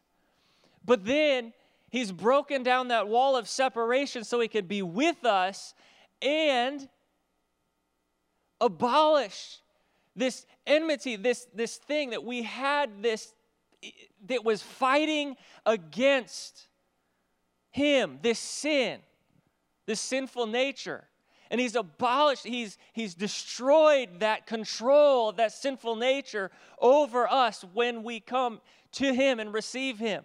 but 0.85 1.05
then 1.05 1.53
He's 1.89 2.11
broken 2.11 2.63
down 2.63 2.89
that 2.89 3.07
wall 3.07 3.35
of 3.35 3.47
separation 3.47 4.23
so 4.23 4.39
He 4.39 4.47
could 4.47 4.67
be 4.67 4.81
with 4.81 5.25
us 5.25 5.73
and 6.21 6.87
abolish 8.59 9.61
this 10.15 10.45
enmity, 10.67 11.15
this, 11.15 11.47
this 11.53 11.77
thing 11.77 12.11
that 12.11 12.23
we 12.23 12.43
had 12.43 13.01
this 13.01 13.33
that 14.27 14.43
was 14.43 14.61
fighting 14.61 15.35
against 15.65 16.67
him, 17.71 18.19
this 18.21 18.37
sin, 18.37 18.99
this 19.87 19.99
sinful 19.99 20.45
nature 20.45 21.05
and 21.51 21.59
he's 21.59 21.75
abolished, 21.75 22.47
he's, 22.47 22.77
he's 22.93 23.13
destroyed 23.13 24.21
that 24.21 24.47
control 24.47 25.33
that 25.33 25.51
sinful 25.51 25.97
nature 25.97 26.49
over 26.79 27.27
us 27.29 27.65
when 27.73 28.03
we 28.03 28.21
come 28.21 28.61
to 28.93 29.13
him 29.13 29.37
and 29.37 29.53
receive 29.53 29.99
him. 29.99 30.23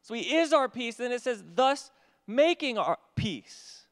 So 0.00 0.14
he 0.14 0.36
is 0.36 0.54
our 0.54 0.70
peace, 0.70 0.98
and 0.98 1.12
it 1.12 1.20
says, 1.20 1.44
thus 1.54 1.90
making 2.26 2.78
our 2.78 2.96
peace. 3.14 3.84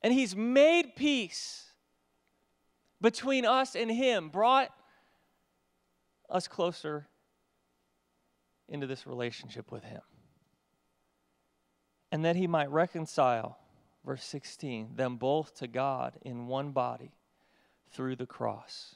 And 0.00 0.10
he's 0.10 0.34
made 0.34 0.96
peace 0.96 1.66
between 3.02 3.44
us 3.44 3.76
and 3.76 3.90
him, 3.90 4.30
brought 4.30 4.70
us 6.30 6.48
closer 6.48 7.06
into 8.66 8.86
this 8.86 9.06
relationship 9.06 9.70
with 9.70 9.84
him 9.84 10.00
and 12.14 12.24
that 12.24 12.36
he 12.36 12.46
might 12.46 12.70
reconcile, 12.70 13.58
verse 14.06 14.22
16, 14.22 14.94
them 14.94 15.16
both 15.16 15.52
to 15.56 15.66
God 15.66 16.16
in 16.22 16.46
one 16.46 16.70
body 16.70 17.10
through 17.90 18.14
the 18.14 18.24
cross, 18.24 18.94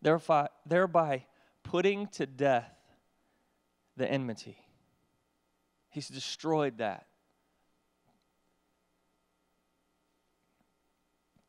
thereby, 0.00 0.48
thereby 0.64 1.26
putting 1.62 2.06
to 2.06 2.24
death 2.24 2.72
the 3.98 4.10
enmity. 4.10 4.56
He's 5.90 6.08
destroyed 6.08 6.78
that. 6.78 7.04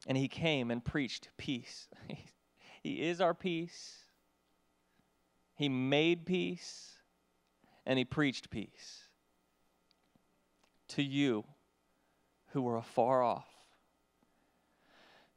And 0.06 0.18
he 0.18 0.28
came 0.28 0.70
and 0.70 0.84
preached 0.84 1.30
peace. 1.38 1.88
he 2.84 3.08
is 3.08 3.22
our 3.22 3.34
peace. 3.34 4.00
He 5.56 5.70
made 5.70 6.26
peace 6.26 6.98
and 7.86 7.98
he 7.98 8.04
preached 8.04 8.50
peace 8.50 9.06
to 10.90 11.04
you 11.04 11.46
who 12.52 12.62
were 12.62 12.78
afar 12.78 13.24
off, 13.24 13.48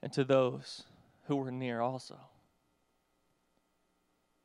and 0.03 0.13
to 0.13 0.25
those 0.25 0.85
who 1.27 1.37
were 1.37 1.51
near 1.51 1.81
also. 1.81 2.19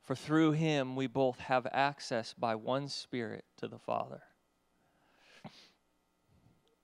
For 0.04 0.16
through 0.16 0.54
him 0.54 0.96
we 0.96 1.08
both 1.08 1.40
have 1.40 1.68
access 1.72 2.34
by 2.34 2.56
one 2.56 2.88
Spirit 2.88 3.44
to 3.58 3.68
the 3.68 3.78
Father. 3.80 4.22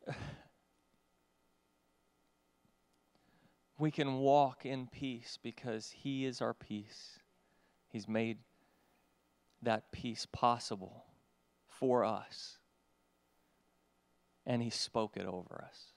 we 3.80 3.92
can 3.92 4.16
walk 4.20 4.66
in 4.66 4.88
peace 4.88 5.40
because 5.42 5.92
he 5.92 6.26
is 6.26 6.42
our 6.42 6.54
peace. 6.54 7.20
He's 7.88 8.10
made 8.10 8.40
that 9.62 9.92
peace 9.94 10.28
possible 10.32 11.06
for 11.68 12.04
us. 12.04 12.58
And 14.46 14.62
he 14.62 14.70
spoke 14.70 15.16
it 15.16 15.26
over 15.26 15.66
us. 15.66 15.94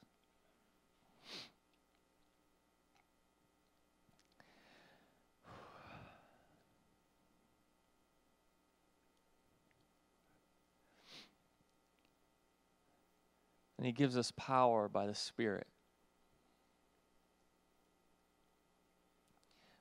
And 13.79 13.87
he 13.87 13.93
gives 13.93 14.17
us 14.17 14.33
power 14.37 14.89
by 14.89 15.07
the 15.07 15.15
Spirit. 15.15 15.67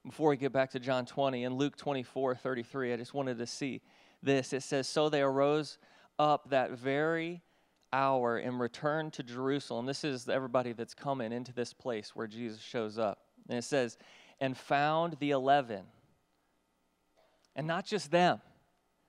Before 0.05 0.29
we 0.29 0.37
get 0.37 0.51
back 0.51 0.71
to 0.71 0.79
John 0.79 1.05
20 1.05 1.45
and 1.45 1.57
Luke 1.57 1.77
24 1.77 2.35
33, 2.35 2.93
I 2.93 2.97
just 2.97 3.13
wanted 3.13 3.37
to 3.39 3.47
see 3.47 3.81
this. 4.21 4.53
It 4.53 4.61
says, 4.61 4.87
So 4.87 5.09
they 5.09 5.21
arose 5.21 5.79
up 6.19 6.49
that 6.49 6.71
very 6.71 7.41
hour 7.95 8.37
and 8.37 8.59
returned 8.59 9.13
to 9.13 9.23
Jerusalem. 9.23 9.85
This 9.85 10.03
is 10.03 10.29
everybody 10.29 10.73
that's 10.73 10.93
coming 10.93 11.31
into 11.31 11.53
this 11.53 11.73
place 11.73 12.15
where 12.15 12.27
Jesus 12.27 12.61
shows 12.61 12.97
up. 12.97 13.19
And 13.49 13.57
it 13.57 13.63
says, 13.63 13.97
And 14.39 14.57
found 14.57 15.17
the 15.19 15.31
eleven. 15.31 15.83
And 17.55 17.67
not 17.67 17.85
just 17.85 18.11
them 18.11 18.41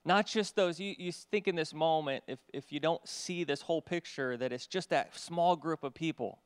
not 0.07 0.25
just 0.25 0.55
those, 0.55 0.79
you, 0.79 0.95
you 0.97 1.11
think 1.11 1.49
in 1.49 1.57
this 1.57 1.75
moment, 1.75 2.23
if, 2.29 2.39
if 2.55 2.73
you 2.73 2.79
don't 2.79 3.07
see 3.07 3.43
this 3.43 3.61
whole 3.61 3.83
picture, 3.83 4.37
that 4.37 4.53
it's 4.53 4.69
just 4.69 4.91
that 4.91 5.19
small 5.19 5.57
group 5.57 5.83
of 5.83 5.95
people 5.95 6.39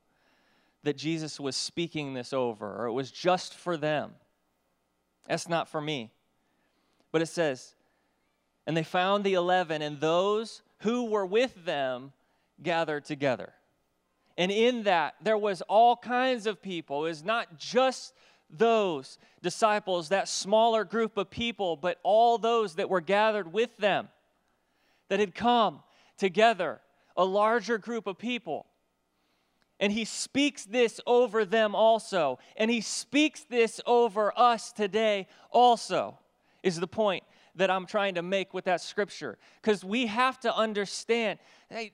that 0.83 0.97
Jesus 0.97 1.39
was 1.39 1.57
speaking 1.57 2.15
this 2.15 2.33
over, 2.33 2.75
or 2.75 2.87
it 2.87 2.93
was 2.93 3.11
just 3.11 3.55
for 3.55 3.77
them. 3.77 4.13
That's 5.29 5.47
not 5.47 5.69
for 5.69 5.79
me. 5.79 6.11
But 7.13 7.21
it 7.21 7.27
says, 7.27 7.75
and 8.67 8.75
they 8.75 8.83
found 8.83 9.25
the 9.25 9.35
eleven, 9.35 9.83
and 9.83 10.01
those 10.01 10.63
who 10.79 11.11
were 11.11 11.27
with 11.27 11.67
them 11.67 12.15
gathered 12.63 13.05
together. 13.05 13.53
And 14.37 14.51
in 14.51 14.85
that, 14.85 15.15
there 15.23 15.39
was 15.39 15.61
all 15.63 15.97
kinds 15.97 16.47
of 16.47 16.63
people. 16.63 17.05
It 17.05 17.09
was 17.09 17.25
not 17.25 17.59
just 17.59 18.15
those 18.49 19.19
disciples, 19.43 20.09
that 20.09 20.29
smaller 20.29 20.85
group 20.85 21.17
of 21.17 21.31
people, 21.31 21.77
but 21.77 21.99
all 22.03 22.39
those 22.39 22.77
that 22.77 22.89
were 22.89 23.01
gathered 23.01 23.53
with 23.53 23.77
them, 23.77 24.09
that 25.09 25.21
had 25.21 25.35
come 25.35 25.83
together, 26.17 26.81
a 27.17 27.25
larger 27.25 27.79
group 27.79 28.07
of 28.07 28.19
people. 28.19 28.67
And 29.79 29.93
he 29.93 30.05
speaks 30.05 30.65
this 30.65 31.01
over 31.07 31.45
them 31.45 31.75
also. 31.75 32.39
And 32.57 32.71
he 32.71 32.83
speaks 32.83 33.45
this 33.45 33.81
over 33.87 34.33
us 34.39 34.73
today 34.73 35.27
also, 35.51 36.19
is 36.63 36.79
the 36.79 36.87
point 36.87 37.25
that 37.57 37.71
I'm 37.71 37.87
trying 37.87 38.15
to 38.15 38.23
make 38.23 38.53
with 38.53 38.67
that 38.67 38.81
scripture. 38.81 39.39
Because 39.61 39.83
we 39.83 40.07
have 40.07 40.39
to 40.41 40.55
understand, 40.55 41.39
hey, 41.71 41.93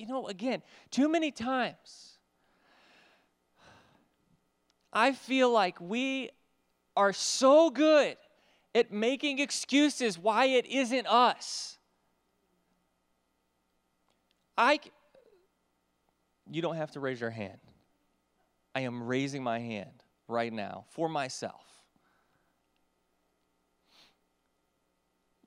you 0.00 0.06
know, 0.06 0.26
again, 0.28 0.62
too 0.90 1.10
many 1.10 1.30
times 1.30 2.16
I 4.92 5.12
feel 5.12 5.52
like 5.52 5.80
we 5.80 6.30
are 6.96 7.12
so 7.12 7.70
good 7.70 8.16
at 8.74 8.90
making 8.90 9.38
excuses 9.38 10.18
why 10.18 10.46
it 10.46 10.66
isn't 10.66 11.06
us. 11.06 11.78
I 14.56 14.80
you 16.50 16.62
don't 16.62 16.76
have 16.76 16.90
to 16.92 17.00
raise 17.00 17.20
your 17.20 17.30
hand. 17.30 17.58
I 18.74 18.80
am 18.80 19.04
raising 19.04 19.42
my 19.42 19.60
hand 19.60 20.02
right 20.26 20.52
now 20.52 20.86
for 20.88 21.08
myself. 21.08 21.64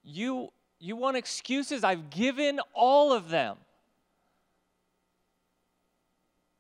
You 0.04 0.50
you 0.80 0.96
want 0.96 1.18
excuses? 1.18 1.84
I've 1.84 2.10
given 2.10 2.60
all 2.74 3.14
of 3.14 3.30
them 3.30 3.58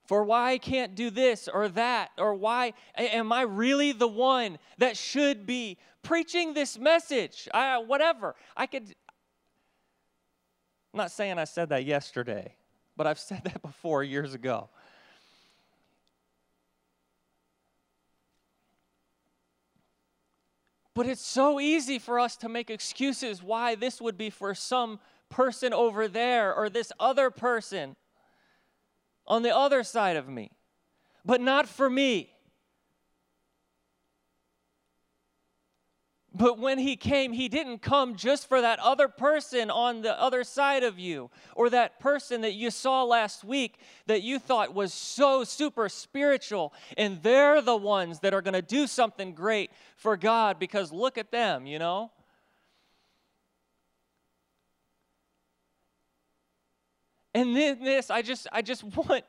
for 0.05 0.23
why 0.23 0.51
I 0.51 0.57
can't 0.57 0.95
do 0.95 1.09
this 1.09 1.47
or 1.47 1.69
that, 1.69 2.11
or 2.17 2.33
why 2.33 2.73
am 2.95 3.31
I 3.31 3.41
really 3.41 3.93
the 3.93 4.07
one 4.07 4.57
that 4.77 4.97
should 4.97 5.45
be 5.45 5.77
preaching 6.01 6.53
this 6.53 6.77
message? 6.77 7.47
I, 7.53 7.77
whatever. 7.77 8.35
I 8.55 8.65
could. 8.65 8.83
I'm 10.93 10.97
not 10.97 11.11
saying 11.11 11.39
I 11.39 11.45
said 11.45 11.69
that 11.69 11.85
yesterday, 11.85 12.53
but 12.97 13.07
I've 13.07 13.19
said 13.19 13.41
that 13.45 13.61
before 13.61 14.03
years 14.03 14.33
ago. 14.33 14.69
But 20.95 21.07
it's 21.07 21.25
so 21.25 21.59
easy 21.59 21.97
for 21.97 22.19
us 22.19 22.35
to 22.37 22.49
make 22.49 22.69
excuses 22.69 23.41
why 23.41 23.73
this 23.73 23.99
would 23.99 24.17
be 24.17 24.29
for 24.29 24.53
some 24.53 24.99
person 25.29 25.73
over 25.73 26.07
there 26.07 26.53
or 26.53 26.69
this 26.69 26.91
other 26.99 27.31
person 27.31 27.95
on 29.27 29.41
the 29.41 29.55
other 29.55 29.83
side 29.83 30.15
of 30.15 30.27
me, 30.27 30.51
but 31.25 31.41
not 31.41 31.67
for 31.67 31.89
me. 31.89 32.29
But 36.35 36.57
when 36.57 36.79
he 36.79 36.95
came, 36.95 37.31
he 37.31 37.47
didn't 37.47 37.83
come 37.83 38.15
just 38.15 38.49
for 38.49 38.59
that 38.59 38.79
other 38.79 39.07
person 39.07 39.69
on 39.69 40.01
the 40.01 40.19
other 40.19 40.43
side 40.43 40.81
of 40.83 40.97
you, 40.97 41.29
or 41.55 41.69
that 41.69 41.99
person 41.99 42.41
that 42.41 42.53
you 42.53 42.71
saw 42.71 43.03
last 43.03 43.43
week 43.43 43.77
that 44.07 44.23
you 44.23 44.39
thought 44.39 44.73
was 44.73 44.93
so 44.93 45.43
super 45.43 45.87
spiritual, 45.89 46.73
and 46.97 47.21
they're 47.21 47.61
the 47.61 47.75
ones 47.75 48.21
that 48.21 48.33
are 48.33 48.41
going 48.41 48.55
to 48.55 48.63
do 48.63 48.87
something 48.87 49.35
great 49.35 49.69
for 49.95 50.17
God 50.17 50.57
because 50.57 50.91
look 50.91 51.19
at 51.19 51.29
them, 51.29 51.67
you 51.67 51.77
know? 51.77 52.11
And 57.33 57.55
then 57.55 57.83
this, 57.83 58.09
I 58.09 58.21
just, 58.21 58.47
I 58.51 58.61
just 58.61 58.83
want 58.95 59.25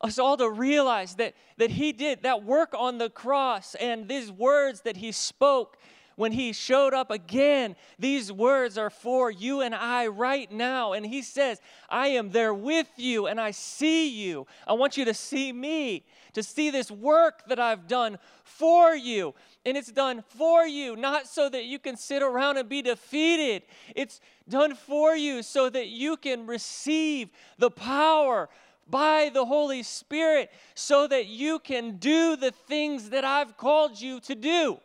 us 0.00 0.18
all 0.18 0.36
to 0.36 0.50
realize 0.50 1.14
that, 1.16 1.34
that 1.58 1.70
he 1.70 1.92
did 1.92 2.22
that 2.22 2.44
work 2.44 2.74
on 2.76 2.98
the 2.98 3.08
cross 3.08 3.74
and 3.76 4.08
these 4.08 4.30
words 4.30 4.82
that 4.82 4.96
he 4.96 5.12
spoke 5.12 5.78
when 6.22 6.30
he 6.30 6.52
showed 6.52 6.94
up 6.94 7.10
again. 7.10 7.74
These 7.98 8.30
words 8.30 8.78
are 8.78 8.90
for 8.90 9.28
you 9.28 9.60
and 9.60 9.74
I 9.74 10.06
right 10.06 10.48
now. 10.52 10.92
And 10.92 11.04
he 11.04 11.20
says, 11.20 11.60
I 11.90 12.10
am 12.10 12.30
there 12.30 12.54
with 12.54 12.86
you 12.96 13.26
and 13.26 13.40
I 13.40 13.50
see 13.50 14.08
you. 14.08 14.46
I 14.64 14.74
want 14.74 14.96
you 14.96 15.04
to 15.06 15.14
see 15.14 15.52
me, 15.52 16.04
to 16.34 16.44
see 16.44 16.70
this 16.70 16.92
work 16.92 17.48
that 17.48 17.58
I've 17.58 17.88
done 17.88 18.20
for 18.44 18.94
you. 18.94 19.34
And 19.66 19.76
it's 19.76 19.90
done 19.90 20.22
for 20.28 20.64
you, 20.64 20.94
not 20.94 21.26
so 21.26 21.48
that 21.48 21.64
you 21.64 21.80
can 21.80 21.96
sit 21.96 22.22
around 22.22 22.56
and 22.56 22.68
be 22.68 22.82
defeated. 22.82 23.64
It's 23.96 24.20
done 24.48 24.76
for 24.76 25.16
you 25.16 25.42
so 25.42 25.68
that 25.70 25.88
you 25.88 26.16
can 26.16 26.46
receive 26.46 27.30
the 27.58 27.72
power 27.72 28.48
by 28.88 29.28
the 29.34 29.44
Holy 29.44 29.82
Spirit 29.82 30.52
so 30.76 31.08
that 31.08 31.26
you 31.26 31.58
can 31.58 31.96
do 31.96 32.36
the 32.36 32.52
things 32.52 33.10
that 33.10 33.24
I've 33.24 33.56
called 33.56 34.00
you 34.00 34.20
to 34.20 34.36
do. 34.36 34.78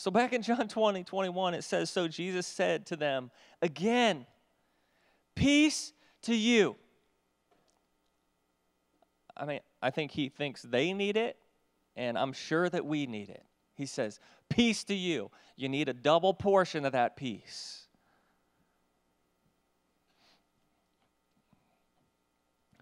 So 0.00 0.10
back 0.10 0.32
in 0.32 0.40
John 0.40 0.66
20, 0.66 1.04
21, 1.04 1.52
it 1.52 1.62
says, 1.62 1.90
So 1.90 2.08
Jesus 2.08 2.46
said 2.46 2.86
to 2.86 2.96
them, 2.96 3.30
Again, 3.60 4.24
peace 5.34 5.92
to 6.22 6.34
you. 6.34 6.76
I 9.36 9.44
mean, 9.44 9.60
I 9.82 9.90
think 9.90 10.12
he 10.12 10.30
thinks 10.30 10.62
they 10.62 10.94
need 10.94 11.18
it, 11.18 11.36
and 11.96 12.16
I'm 12.16 12.32
sure 12.32 12.70
that 12.70 12.86
we 12.86 13.06
need 13.06 13.28
it. 13.28 13.44
He 13.74 13.84
says, 13.84 14.20
Peace 14.48 14.84
to 14.84 14.94
you. 14.94 15.30
You 15.56 15.68
need 15.68 15.90
a 15.90 15.92
double 15.92 16.32
portion 16.32 16.86
of 16.86 16.92
that 16.92 17.14
peace. 17.14 17.82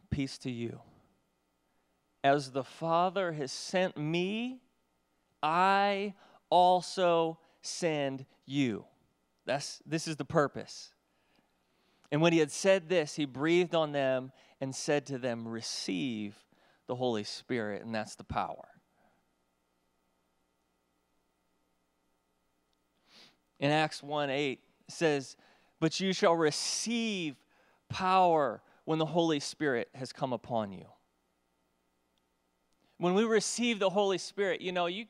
Peace 0.08 0.38
to 0.38 0.52
you. 0.52 0.78
As 2.22 2.52
the 2.52 2.62
Father 2.62 3.32
has 3.32 3.50
sent 3.50 3.96
me, 3.96 4.60
I 5.42 6.14
also 6.50 7.38
send 7.62 8.24
you. 8.46 8.84
That's, 9.46 9.80
this 9.86 10.06
is 10.06 10.16
the 10.16 10.24
purpose. 10.24 10.92
And 12.10 12.20
when 12.20 12.32
he 12.32 12.38
had 12.38 12.50
said 12.50 12.88
this, 12.88 13.14
he 13.14 13.24
breathed 13.24 13.74
on 13.74 13.92
them 13.92 14.32
and 14.60 14.74
said 14.74 15.06
to 15.06 15.18
them, 15.18 15.46
Receive 15.46 16.36
the 16.86 16.94
Holy 16.94 17.24
Spirit, 17.24 17.84
and 17.84 17.94
that's 17.94 18.14
the 18.14 18.24
power. 18.24 18.68
In 23.60 23.70
Acts 23.70 24.02
1 24.02 24.30
8 24.30 24.60
says, 24.88 25.36
But 25.80 26.00
you 26.00 26.12
shall 26.12 26.34
receive 26.34 27.36
power 27.88 28.62
when 28.84 28.98
the 28.98 29.06
Holy 29.06 29.40
Spirit 29.40 29.88
has 29.94 30.12
come 30.12 30.32
upon 30.32 30.72
you. 30.72 30.86
When 32.98 33.14
we 33.14 33.24
receive 33.24 33.78
the 33.78 33.90
Holy 33.90 34.18
Spirit, 34.18 34.60
you 34.60 34.72
know, 34.72 34.86
you 34.86 35.06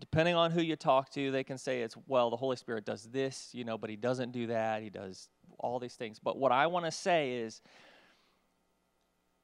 depending 0.00 0.34
on 0.34 0.50
who 0.50 0.62
you 0.62 0.76
talk 0.76 1.10
to, 1.10 1.30
they 1.30 1.44
can 1.44 1.58
say 1.58 1.82
it's, 1.82 1.96
well, 2.06 2.30
the 2.30 2.36
Holy 2.36 2.56
Spirit 2.56 2.84
does 2.84 3.04
this, 3.04 3.50
you 3.52 3.64
know, 3.64 3.76
but 3.76 3.90
he 3.90 3.96
doesn't 3.96 4.32
do 4.32 4.46
that. 4.48 4.82
He 4.82 4.90
does 4.90 5.28
all 5.58 5.78
these 5.78 5.94
things. 5.94 6.18
But 6.18 6.38
what 6.38 6.52
I 6.52 6.66
want 6.66 6.86
to 6.86 6.90
say 6.90 7.32
is 7.32 7.60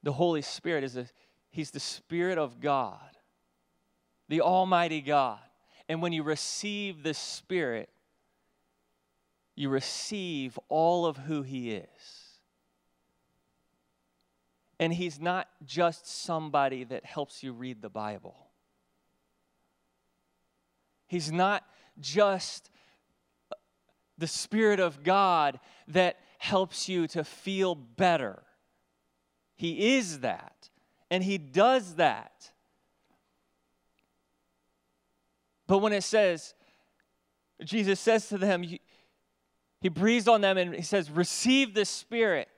the 0.03 0.11
Holy 0.11 0.41
Spirit 0.41 0.83
is 0.83 0.97
a, 0.97 1.07
he's 1.49 1.71
the 1.71 1.79
Spirit 1.79 2.37
of 2.37 2.59
God, 2.59 3.17
the 4.29 4.41
Almighty 4.41 5.01
God. 5.01 5.39
And 5.87 6.01
when 6.01 6.11
you 6.11 6.23
receive 6.23 7.03
the 7.03 7.13
Spirit, 7.13 7.89
you 9.55 9.69
receive 9.69 10.59
all 10.69 11.05
of 11.05 11.17
who 11.17 11.41
He 11.41 11.71
is. 11.71 11.85
And 14.79 14.93
He's 14.93 15.19
not 15.19 15.47
just 15.65 16.07
somebody 16.07 16.83
that 16.83 17.05
helps 17.05 17.41
you 17.41 17.53
read 17.53 17.81
the 17.81 17.89
Bible, 17.89 18.46
He's 21.07 21.31
not 21.31 21.63
just 21.99 22.69
the 24.17 24.27
Spirit 24.27 24.79
of 24.79 25.03
God 25.03 25.59
that 25.87 26.17
helps 26.37 26.89
you 26.89 27.07
to 27.07 27.23
feel 27.23 27.75
better. 27.75 28.43
He 29.55 29.95
is 29.95 30.19
that, 30.19 30.69
and 31.09 31.23
He 31.23 31.37
does 31.37 31.95
that. 31.95 32.51
But 35.65 35.79
when 35.79 35.93
it 35.93 36.03
says, 36.03 36.53
Jesus 37.63 37.99
says 37.99 38.29
to 38.29 38.37
them, 38.37 38.63
He 38.63 39.89
breathes 39.89 40.27
on 40.27 40.41
them 40.41 40.57
and 40.57 40.75
He 40.75 40.81
says, 40.81 41.09
Receive 41.09 41.73
the 41.73 41.85
Spirit. 41.85 42.49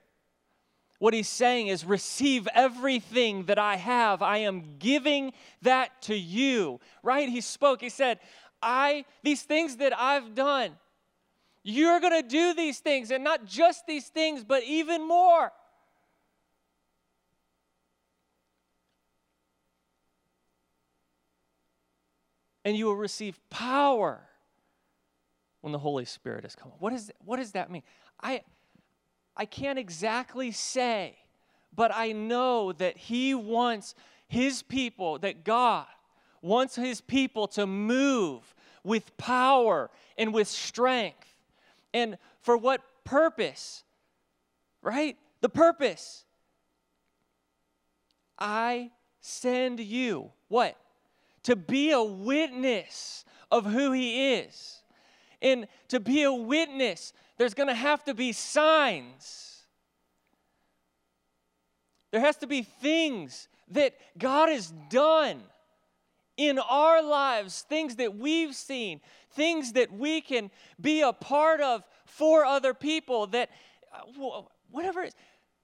What 1.00 1.14
He's 1.14 1.28
saying 1.28 1.66
is, 1.66 1.84
Receive 1.84 2.46
everything 2.54 3.46
that 3.46 3.58
I 3.58 3.76
have. 3.76 4.22
I 4.22 4.38
am 4.38 4.76
giving 4.78 5.32
that 5.62 6.02
to 6.02 6.14
you. 6.14 6.78
Right? 7.02 7.28
He 7.28 7.40
spoke, 7.40 7.80
He 7.80 7.88
said, 7.88 8.20
I, 8.62 9.06
these 9.22 9.42
things 9.42 9.76
that 9.78 9.98
I've 9.98 10.34
done, 10.34 10.72
you're 11.62 11.98
going 12.00 12.22
to 12.22 12.28
do 12.28 12.54
these 12.54 12.78
things, 12.78 13.10
and 13.10 13.24
not 13.24 13.46
just 13.46 13.86
these 13.86 14.08
things, 14.08 14.44
but 14.44 14.62
even 14.64 15.08
more. 15.08 15.50
And 22.62 22.76
you 22.76 22.84
will 22.84 22.96
receive 22.96 23.40
power 23.48 24.20
when 25.62 25.72
the 25.72 25.78
Holy 25.78 26.04
Spirit 26.04 26.44
has 26.44 26.54
come. 26.54 26.72
What, 26.78 26.92
is, 26.92 27.10
what 27.24 27.38
does 27.38 27.52
that 27.52 27.70
mean? 27.70 27.82
I, 28.22 28.42
I 29.40 29.46
can't 29.46 29.78
exactly 29.78 30.50
say, 30.52 31.16
but 31.74 31.90
I 31.94 32.12
know 32.12 32.72
that 32.72 32.98
He 32.98 33.34
wants 33.34 33.94
His 34.28 34.62
people, 34.62 35.18
that 35.20 35.44
God 35.44 35.86
wants 36.42 36.76
His 36.76 37.00
people 37.00 37.48
to 37.48 37.66
move 37.66 38.54
with 38.84 39.16
power 39.16 39.90
and 40.18 40.34
with 40.34 40.46
strength. 40.46 41.26
And 41.94 42.18
for 42.42 42.54
what 42.54 42.82
purpose? 43.04 43.82
Right? 44.82 45.16
The 45.40 45.48
purpose. 45.48 46.26
I 48.38 48.90
send 49.22 49.80
you. 49.80 50.32
What? 50.48 50.76
To 51.44 51.56
be 51.56 51.92
a 51.92 52.02
witness 52.02 53.24
of 53.50 53.64
who 53.64 53.92
He 53.92 54.34
is. 54.34 54.79
And 55.42 55.66
to 55.88 56.00
be 56.00 56.22
a 56.22 56.32
witness, 56.32 57.12
there's 57.38 57.54
going 57.54 57.68
to 57.68 57.74
have 57.74 58.04
to 58.04 58.14
be 58.14 58.32
signs. 58.32 59.62
There 62.10 62.20
has 62.20 62.36
to 62.38 62.46
be 62.46 62.62
things 62.62 63.48
that 63.68 63.94
God 64.18 64.48
has 64.48 64.72
done 64.90 65.42
in 66.36 66.58
our 66.58 67.02
lives, 67.02 67.62
things 67.68 67.96
that 67.96 68.16
we've 68.16 68.54
seen, 68.54 69.00
things 69.32 69.72
that 69.72 69.92
we 69.92 70.20
can 70.20 70.50
be 70.80 71.02
a 71.02 71.12
part 71.12 71.60
of 71.60 71.84
for 72.04 72.44
other 72.44 72.74
people, 72.74 73.26
that 73.28 73.50
uh, 73.94 74.42
whatever 74.70 75.04
is, 75.04 75.14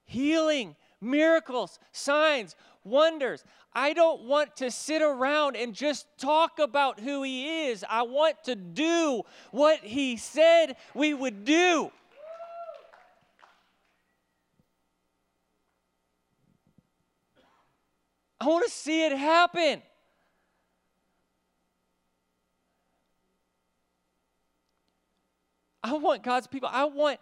healing, 0.05 0.75
miracles, 1.01 1.79
signs, 1.91 2.55
wonders. 2.83 3.43
I 3.73 3.93
don't 3.93 4.23
want 4.23 4.55
to 4.57 4.71
sit 4.71 5.01
around 5.01 5.55
and 5.55 5.73
just 5.73 6.07
talk 6.17 6.59
about 6.59 6.99
who 6.99 7.23
He 7.23 7.67
is. 7.67 7.85
I 7.87 8.03
want 8.03 8.43
to 8.45 8.55
do 8.55 9.23
what 9.51 9.79
He 9.79 10.17
said 10.17 10.75
we 10.93 11.13
would 11.13 11.45
do. 11.45 11.91
I 18.39 18.45
want 18.45 18.65
to 18.65 18.71
see 18.71 19.05
it 19.05 19.11
happen. 19.11 19.81
I 25.83 25.93
want 25.93 26.21
God's 26.23 26.47
people, 26.47 26.69
I 26.71 26.85
want 26.85 27.19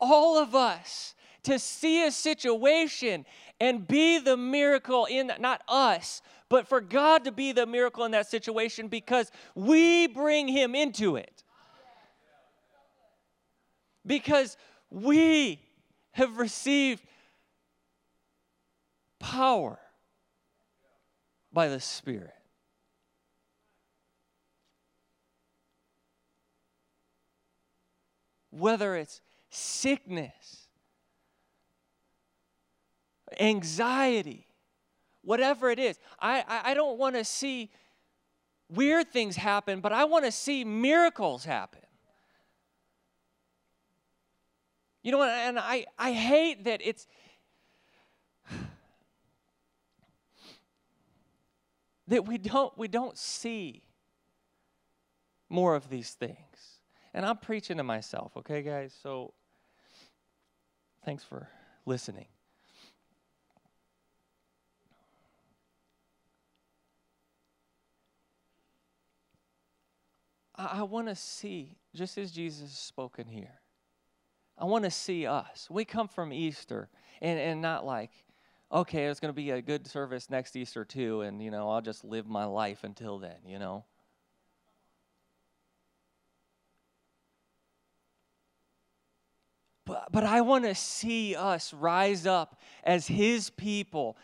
all 0.00 0.38
of 0.38 0.54
us 0.54 1.14
to 1.48 1.58
see 1.58 2.06
a 2.06 2.10
situation 2.10 3.24
and 3.58 3.88
be 3.88 4.18
the 4.18 4.36
miracle 4.36 5.06
in 5.06 5.28
that, 5.28 5.40
not 5.40 5.62
us, 5.66 6.20
but 6.48 6.68
for 6.68 6.80
God 6.80 7.24
to 7.24 7.32
be 7.32 7.52
the 7.52 7.66
miracle 7.66 8.04
in 8.04 8.12
that 8.12 8.26
situation 8.26 8.88
because 8.88 9.30
we 9.54 10.06
bring 10.06 10.46
Him 10.46 10.74
into 10.74 11.16
it. 11.16 11.42
Because 14.06 14.56
we 14.90 15.60
have 16.12 16.38
received 16.38 17.02
power 19.18 19.78
by 21.52 21.68
the 21.68 21.80
Spirit. 21.80 22.32
whether 28.50 28.96
it's 28.96 29.20
sickness, 29.50 30.57
anxiety, 33.38 34.46
whatever 35.22 35.70
it 35.70 35.78
is. 35.78 35.98
I, 36.20 36.44
I, 36.46 36.70
I 36.70 36.74
don't 36.74 36.98
want 36.98 37.16
to 37.16 37.24
see 37.24 37.70
weird 38.68 39.12
things 39.12 39.36
happen, 39.36 39.80
but 39.80 39.92
I 39.92 40.04
want 40.04 40.24
to 40.24 40.32
see 40.32 40.64
miracles 40.64 41.44
happen. 41.44 41.80
You 45.02 45.12
know, 45.12 45.22
and 45.22 45.58
I, 45.58 45.86
I 45.98 46.12
hate 46.12 46.64
that 46.64 46.80
it's. 46.84 47.06
that 52.08 52.26
we 52.26 52.38
don't 52.38 52.76
we 52.78 52.88
don't 52.88 53.18
see 53.18 53.82
more 55.50 55.74
of 55.74 55.90
these 55.90 56.14
things 56.14 56.78
and 57.14 57.26
I'm 57.26 57.38
preaching 57.38 57.78
to 57.78 57.82
myself, 57.82 58.36
okay, 58.36 58.62
guys? 58.62 58.94
So 59.02 59.32
thanks 61.04 61.24
for 61.24 61.48
listening. 61.84 62.26
I, 70.58 70.82
want 70.82 71.06
to 71.06 71.14
see, 71.14 71.76
just 71.94 72.18
as 72.18 72.32
Jesus 72.32 72.62
has 72.62 72.78
spoken 72.78 73.28
here, 73.28 73.60
I 74.58 74.64
want 74.64 74.84
to 74.84 74.90
see 74.90 75.24
us. 75.24 75.68
We 75.70 75.84
come 75.84 76.08
from 76.08 76.32
Easter 76.32 76.88
and, 77.22 77.38
and 77.38 77.62
not 77.62 77.86
like, 77.86 78.10
okay, 78.72 79.06
it's 79.06 79.20
going 79.20 79.32
to 79.32 79.36
be 79.36 79.52
a 79.52 79.62
good 79.62 79.86
service 79.86 80.28
next 80.28 80.56
Easter 80.56 80.84
too, 80.84 81.20
and, 81.20 81.40
you 81.40 81.52
know, 81.52 81.70
I'll 81.70 81.80
just 81.80 82.04
live 82.04 82.26
my 82.26 82.44
life 82.44 82.82
until 82.82 83.20
then, 83.20 83.36
you 83.46 83.60
know. 83.60 83.84
But, 89.86 90.08
but 90.10 90.24
I 90.24 90.40
want 90.40 90.64
to 90.64 90.74
see 90.74 91.36
us 91.36 91.72
rise 91.72 92.26
up 92.26 92.60
as 92.82 93.06
His 93.06 93.48
people, 93.48 94.16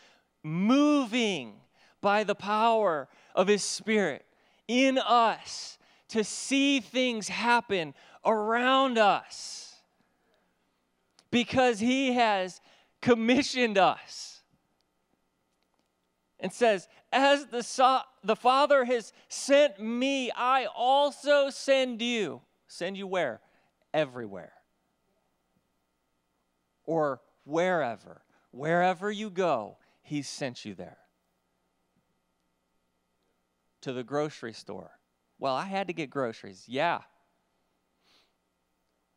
moving 0.42 1.54
by 2.00 2.24
the 2.24 2.34
power 2.34 3.08
of 3.36 3.46
His 3.46 3.62
Spirit 3.62 4.26
in 4.66 4.98
us 4.98 5.78
to 6.08 6.24
see 6.24 6.80
things 6.80 7.28
happen 7.28 7.94
around 8.24 8.98
us 8.98 9.74
because 11.30 11.80
He 11.80 12.12
has 12.12 12.60
commissioned 13.00 13.78
us 13.78 14.42
and 16.38 16.52
says, 16.52 16.88
As 17.12 17.46
the, 17.46 17.62
so- 17.62 18.00
the 18.22 18.36
Father 18.36 18.84
has 18.84 19.12
sent 19.28 19.80
me, 19.80 20.30
I 20.30 20.66
also 20.66 21.50
send 21.50 22.00
you. 22.02 22.42
Send 22.66 22.96
you 22.96 23.06
where? 23.06 23.40
Everywhere 23.92 24.52
or 26.86 27.20
wherever. 27.44 28.22
Wherever 28.50 29.10
you 29.10 29.30
go, 29.30 29.78
He's 30.02 30.28
sent 30.28 30.64
you 30.64 30.74
there. 30.74 30.98
To 33.82 33.92
the 33.92 34.04
grocery 34.04 34.52
store. 34.52 34.90
Well, 35.44 35.54
I 35.54 35.66
had 35.66 35.88
to 35.88 35.92
get 35.92 36.08
groceries. 36.08 36.64
Yeah. 36.66 37.02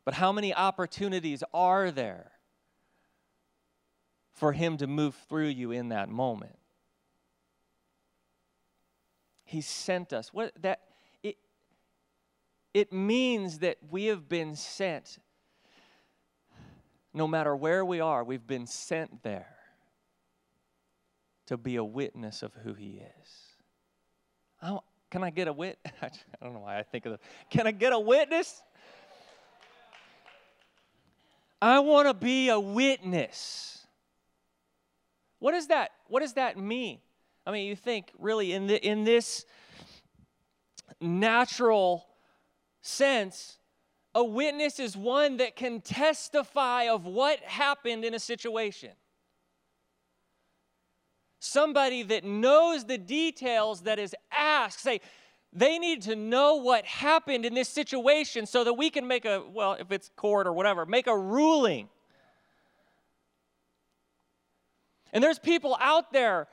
But 0.04 0.12
how 0.12 0.30
many 0.30 0.52
opportunities 0.52 1.42
are 1.54 1.90
there 1.90 2.32
for 4.34 4.52
Him 4.52 4.76
to 4.76 4.86
move 4.86 5.14
through 5.30 5.46
you 5.46 5.72
in 5.72 5.88
that 5.88 6.10
moment? 6.10 6.58
He 9.42 9.62
sent 9.62 10.12
us. 10.12 10.30
What 10.34 10.52
that 10.60 10.80
it 11.22 11.38
it 12.74 12.92
means 12.92 13.60
that 13.60 13.78
we 13.88 14.04
have 14.04 14.28
been 14.28 14.54
sent 14.54 15.18
no 17.14 17.26
matter 17.26 17.56
where 17.56 17.86
we 17.86 18.00
are, 18.00 18.22
we've 18.22 18.46
been 18.46 18.66
sent 18.66 19.22
there. 19.22 19.56
to 21.46 21.56
be 21.56 21.76
a 21.76 21.84
witness 21.84 22.42
of 22.42 22.52
who 22.52 22.74
He 22.74 23.00
is. 23.22 23.30
I 24.60 24.78
can 25.10 25.24
I 25.24 25.30
get 25.30 25.48
a 25.48 25.52
wit? 25.52 25.78
I 26.02 26.10
don't 26.42 26.54
know 26.54 26.60
why 26.60 26.78
I 26.78 26.82
think 26.82 27.06
of 27.06 27.12
the. 27.12 27.18
Can 27.50 27.66
I 27.66 27.70
get 27.70 27.92
a 27.92 27.98
witness? 27.98 28.62
I 31.60 31.80
want 31.80 32.08
to 32.08 32.14
be 32.14 32.50
a 32.50 32.60
witness. 32.60 33.86
What 35.38 35.52
does 35.52 35.68
that 35.68 35.90
what 36.08 36.20
does 36.20 36.34
that 36.34 36.58
mean? 36.58 36.98
I 37.46 37.52
mean, 37.52 37.66
you 37.66 37.76
think 37.76 38.12
really 38.18 38.52
in 38.52 38.66
the 38.66 38.84
in 38.84 39.04
this 39.04 39.46
natural 41.00 42.06
sense, 42.82 43.58
a 44.14 44.22
witness 44.22 44.78
is 44.78 44.96
one 44.96 45.38
that 45.38 45.56
can 45.56 45.80
testify 45.80 46.88
of 46.88 47.06
what 47.06 47.40
happened 47.40 48.04
in 48.04 48.14
a 48.14 48.18
situation. 48.18 48.90
Somebody 51.40 52.02
that 52.04 52.24
knows 52.24 52.84
the 52.84 52.98
details 52.98 53.82
that 53.82 53.98
is 53.98 54.14
asked. 54.36 54.80
Say, 54.80 55.00
they 55.52 55.78
need 55.78 56.02
to 56.02 56.16
know 56.16 56.56
what 56.56 56.84
happened 56.84 57.44
in 57.44 57.54
this 57.54 57.68
situation 57.68 58.46
so 58.46 58.64
that 58.64 58.74
we 58.74 58.90
can 58.90 59.06
make 59.06 59.24
a, 59.24 59.42
well, 59.52 59.74
if 59.74 59.90
it's 59.92 60.10
court 60.16 60.46
or 60.46 60.52
whatever, 60.52 60.84
make 60.84 61.06
a 61.06 61.16
ruling. 61.16 61.88
And 65.12 65.24
there's 65.24 65.38
people 65.38 65.76
out 65.80 66.12
there 66.12 66.48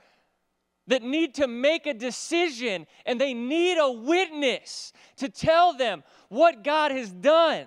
that 0.88 1.02
need 1.02 1.36
to 1.36 1.48
make 1.48 1.88
a 1.88 1.94
decision 1.94 2.86
and 3.06 3.20
they 3.20 3.34
need 3.34 3.78
a 3.78 3.92
witness 3.92 4.94
to 5.18 5.30
tell 5.30 5.74
them 5.74 6.04
what 6.30 6.64
God 6.64 6.92
has 6.92 7.10
done 7.12 7.66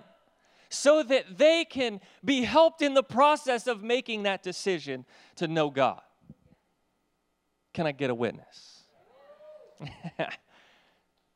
so 0.69 1.03
that 1.03 1.37
they 1.37 1.65
can 1.65 1.99
be 2.23 2.43
helped 2.43 2.81
in 2.81 2.93
the 2.93 3.03
process 3.03 3.67
of 3.67 3.83
making 3.83 4.23
that 4.23 4.41
decision 4.41 5.05
to 5.35 5.47
know 5.47 5.69
God. 5.69 6.01
Can 7.79 7.87
I 7.87 7.93
get 7.93 8.09
a 8.09 8.13
witness? 8.13 8.83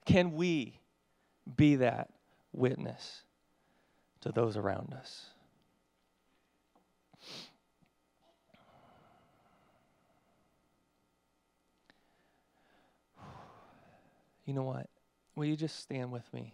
Can 0.06 0.34
we 0.34 0.78
be 1.56 1.78
that 1.78 2.10
witness 2.52 3.22
to 4.20 4.34
those 4.34 4.58
around 4.58 4.94
us? 4.94 5.28
You 14.46 14.54
know 14.54 14.64
what? 14.64 14.90
Will 15.38 15.46
you 15.46 15.56
just 15.56 15.80
stand 15.80 16.12
with 16.12 16.26
me? 16.34 16.54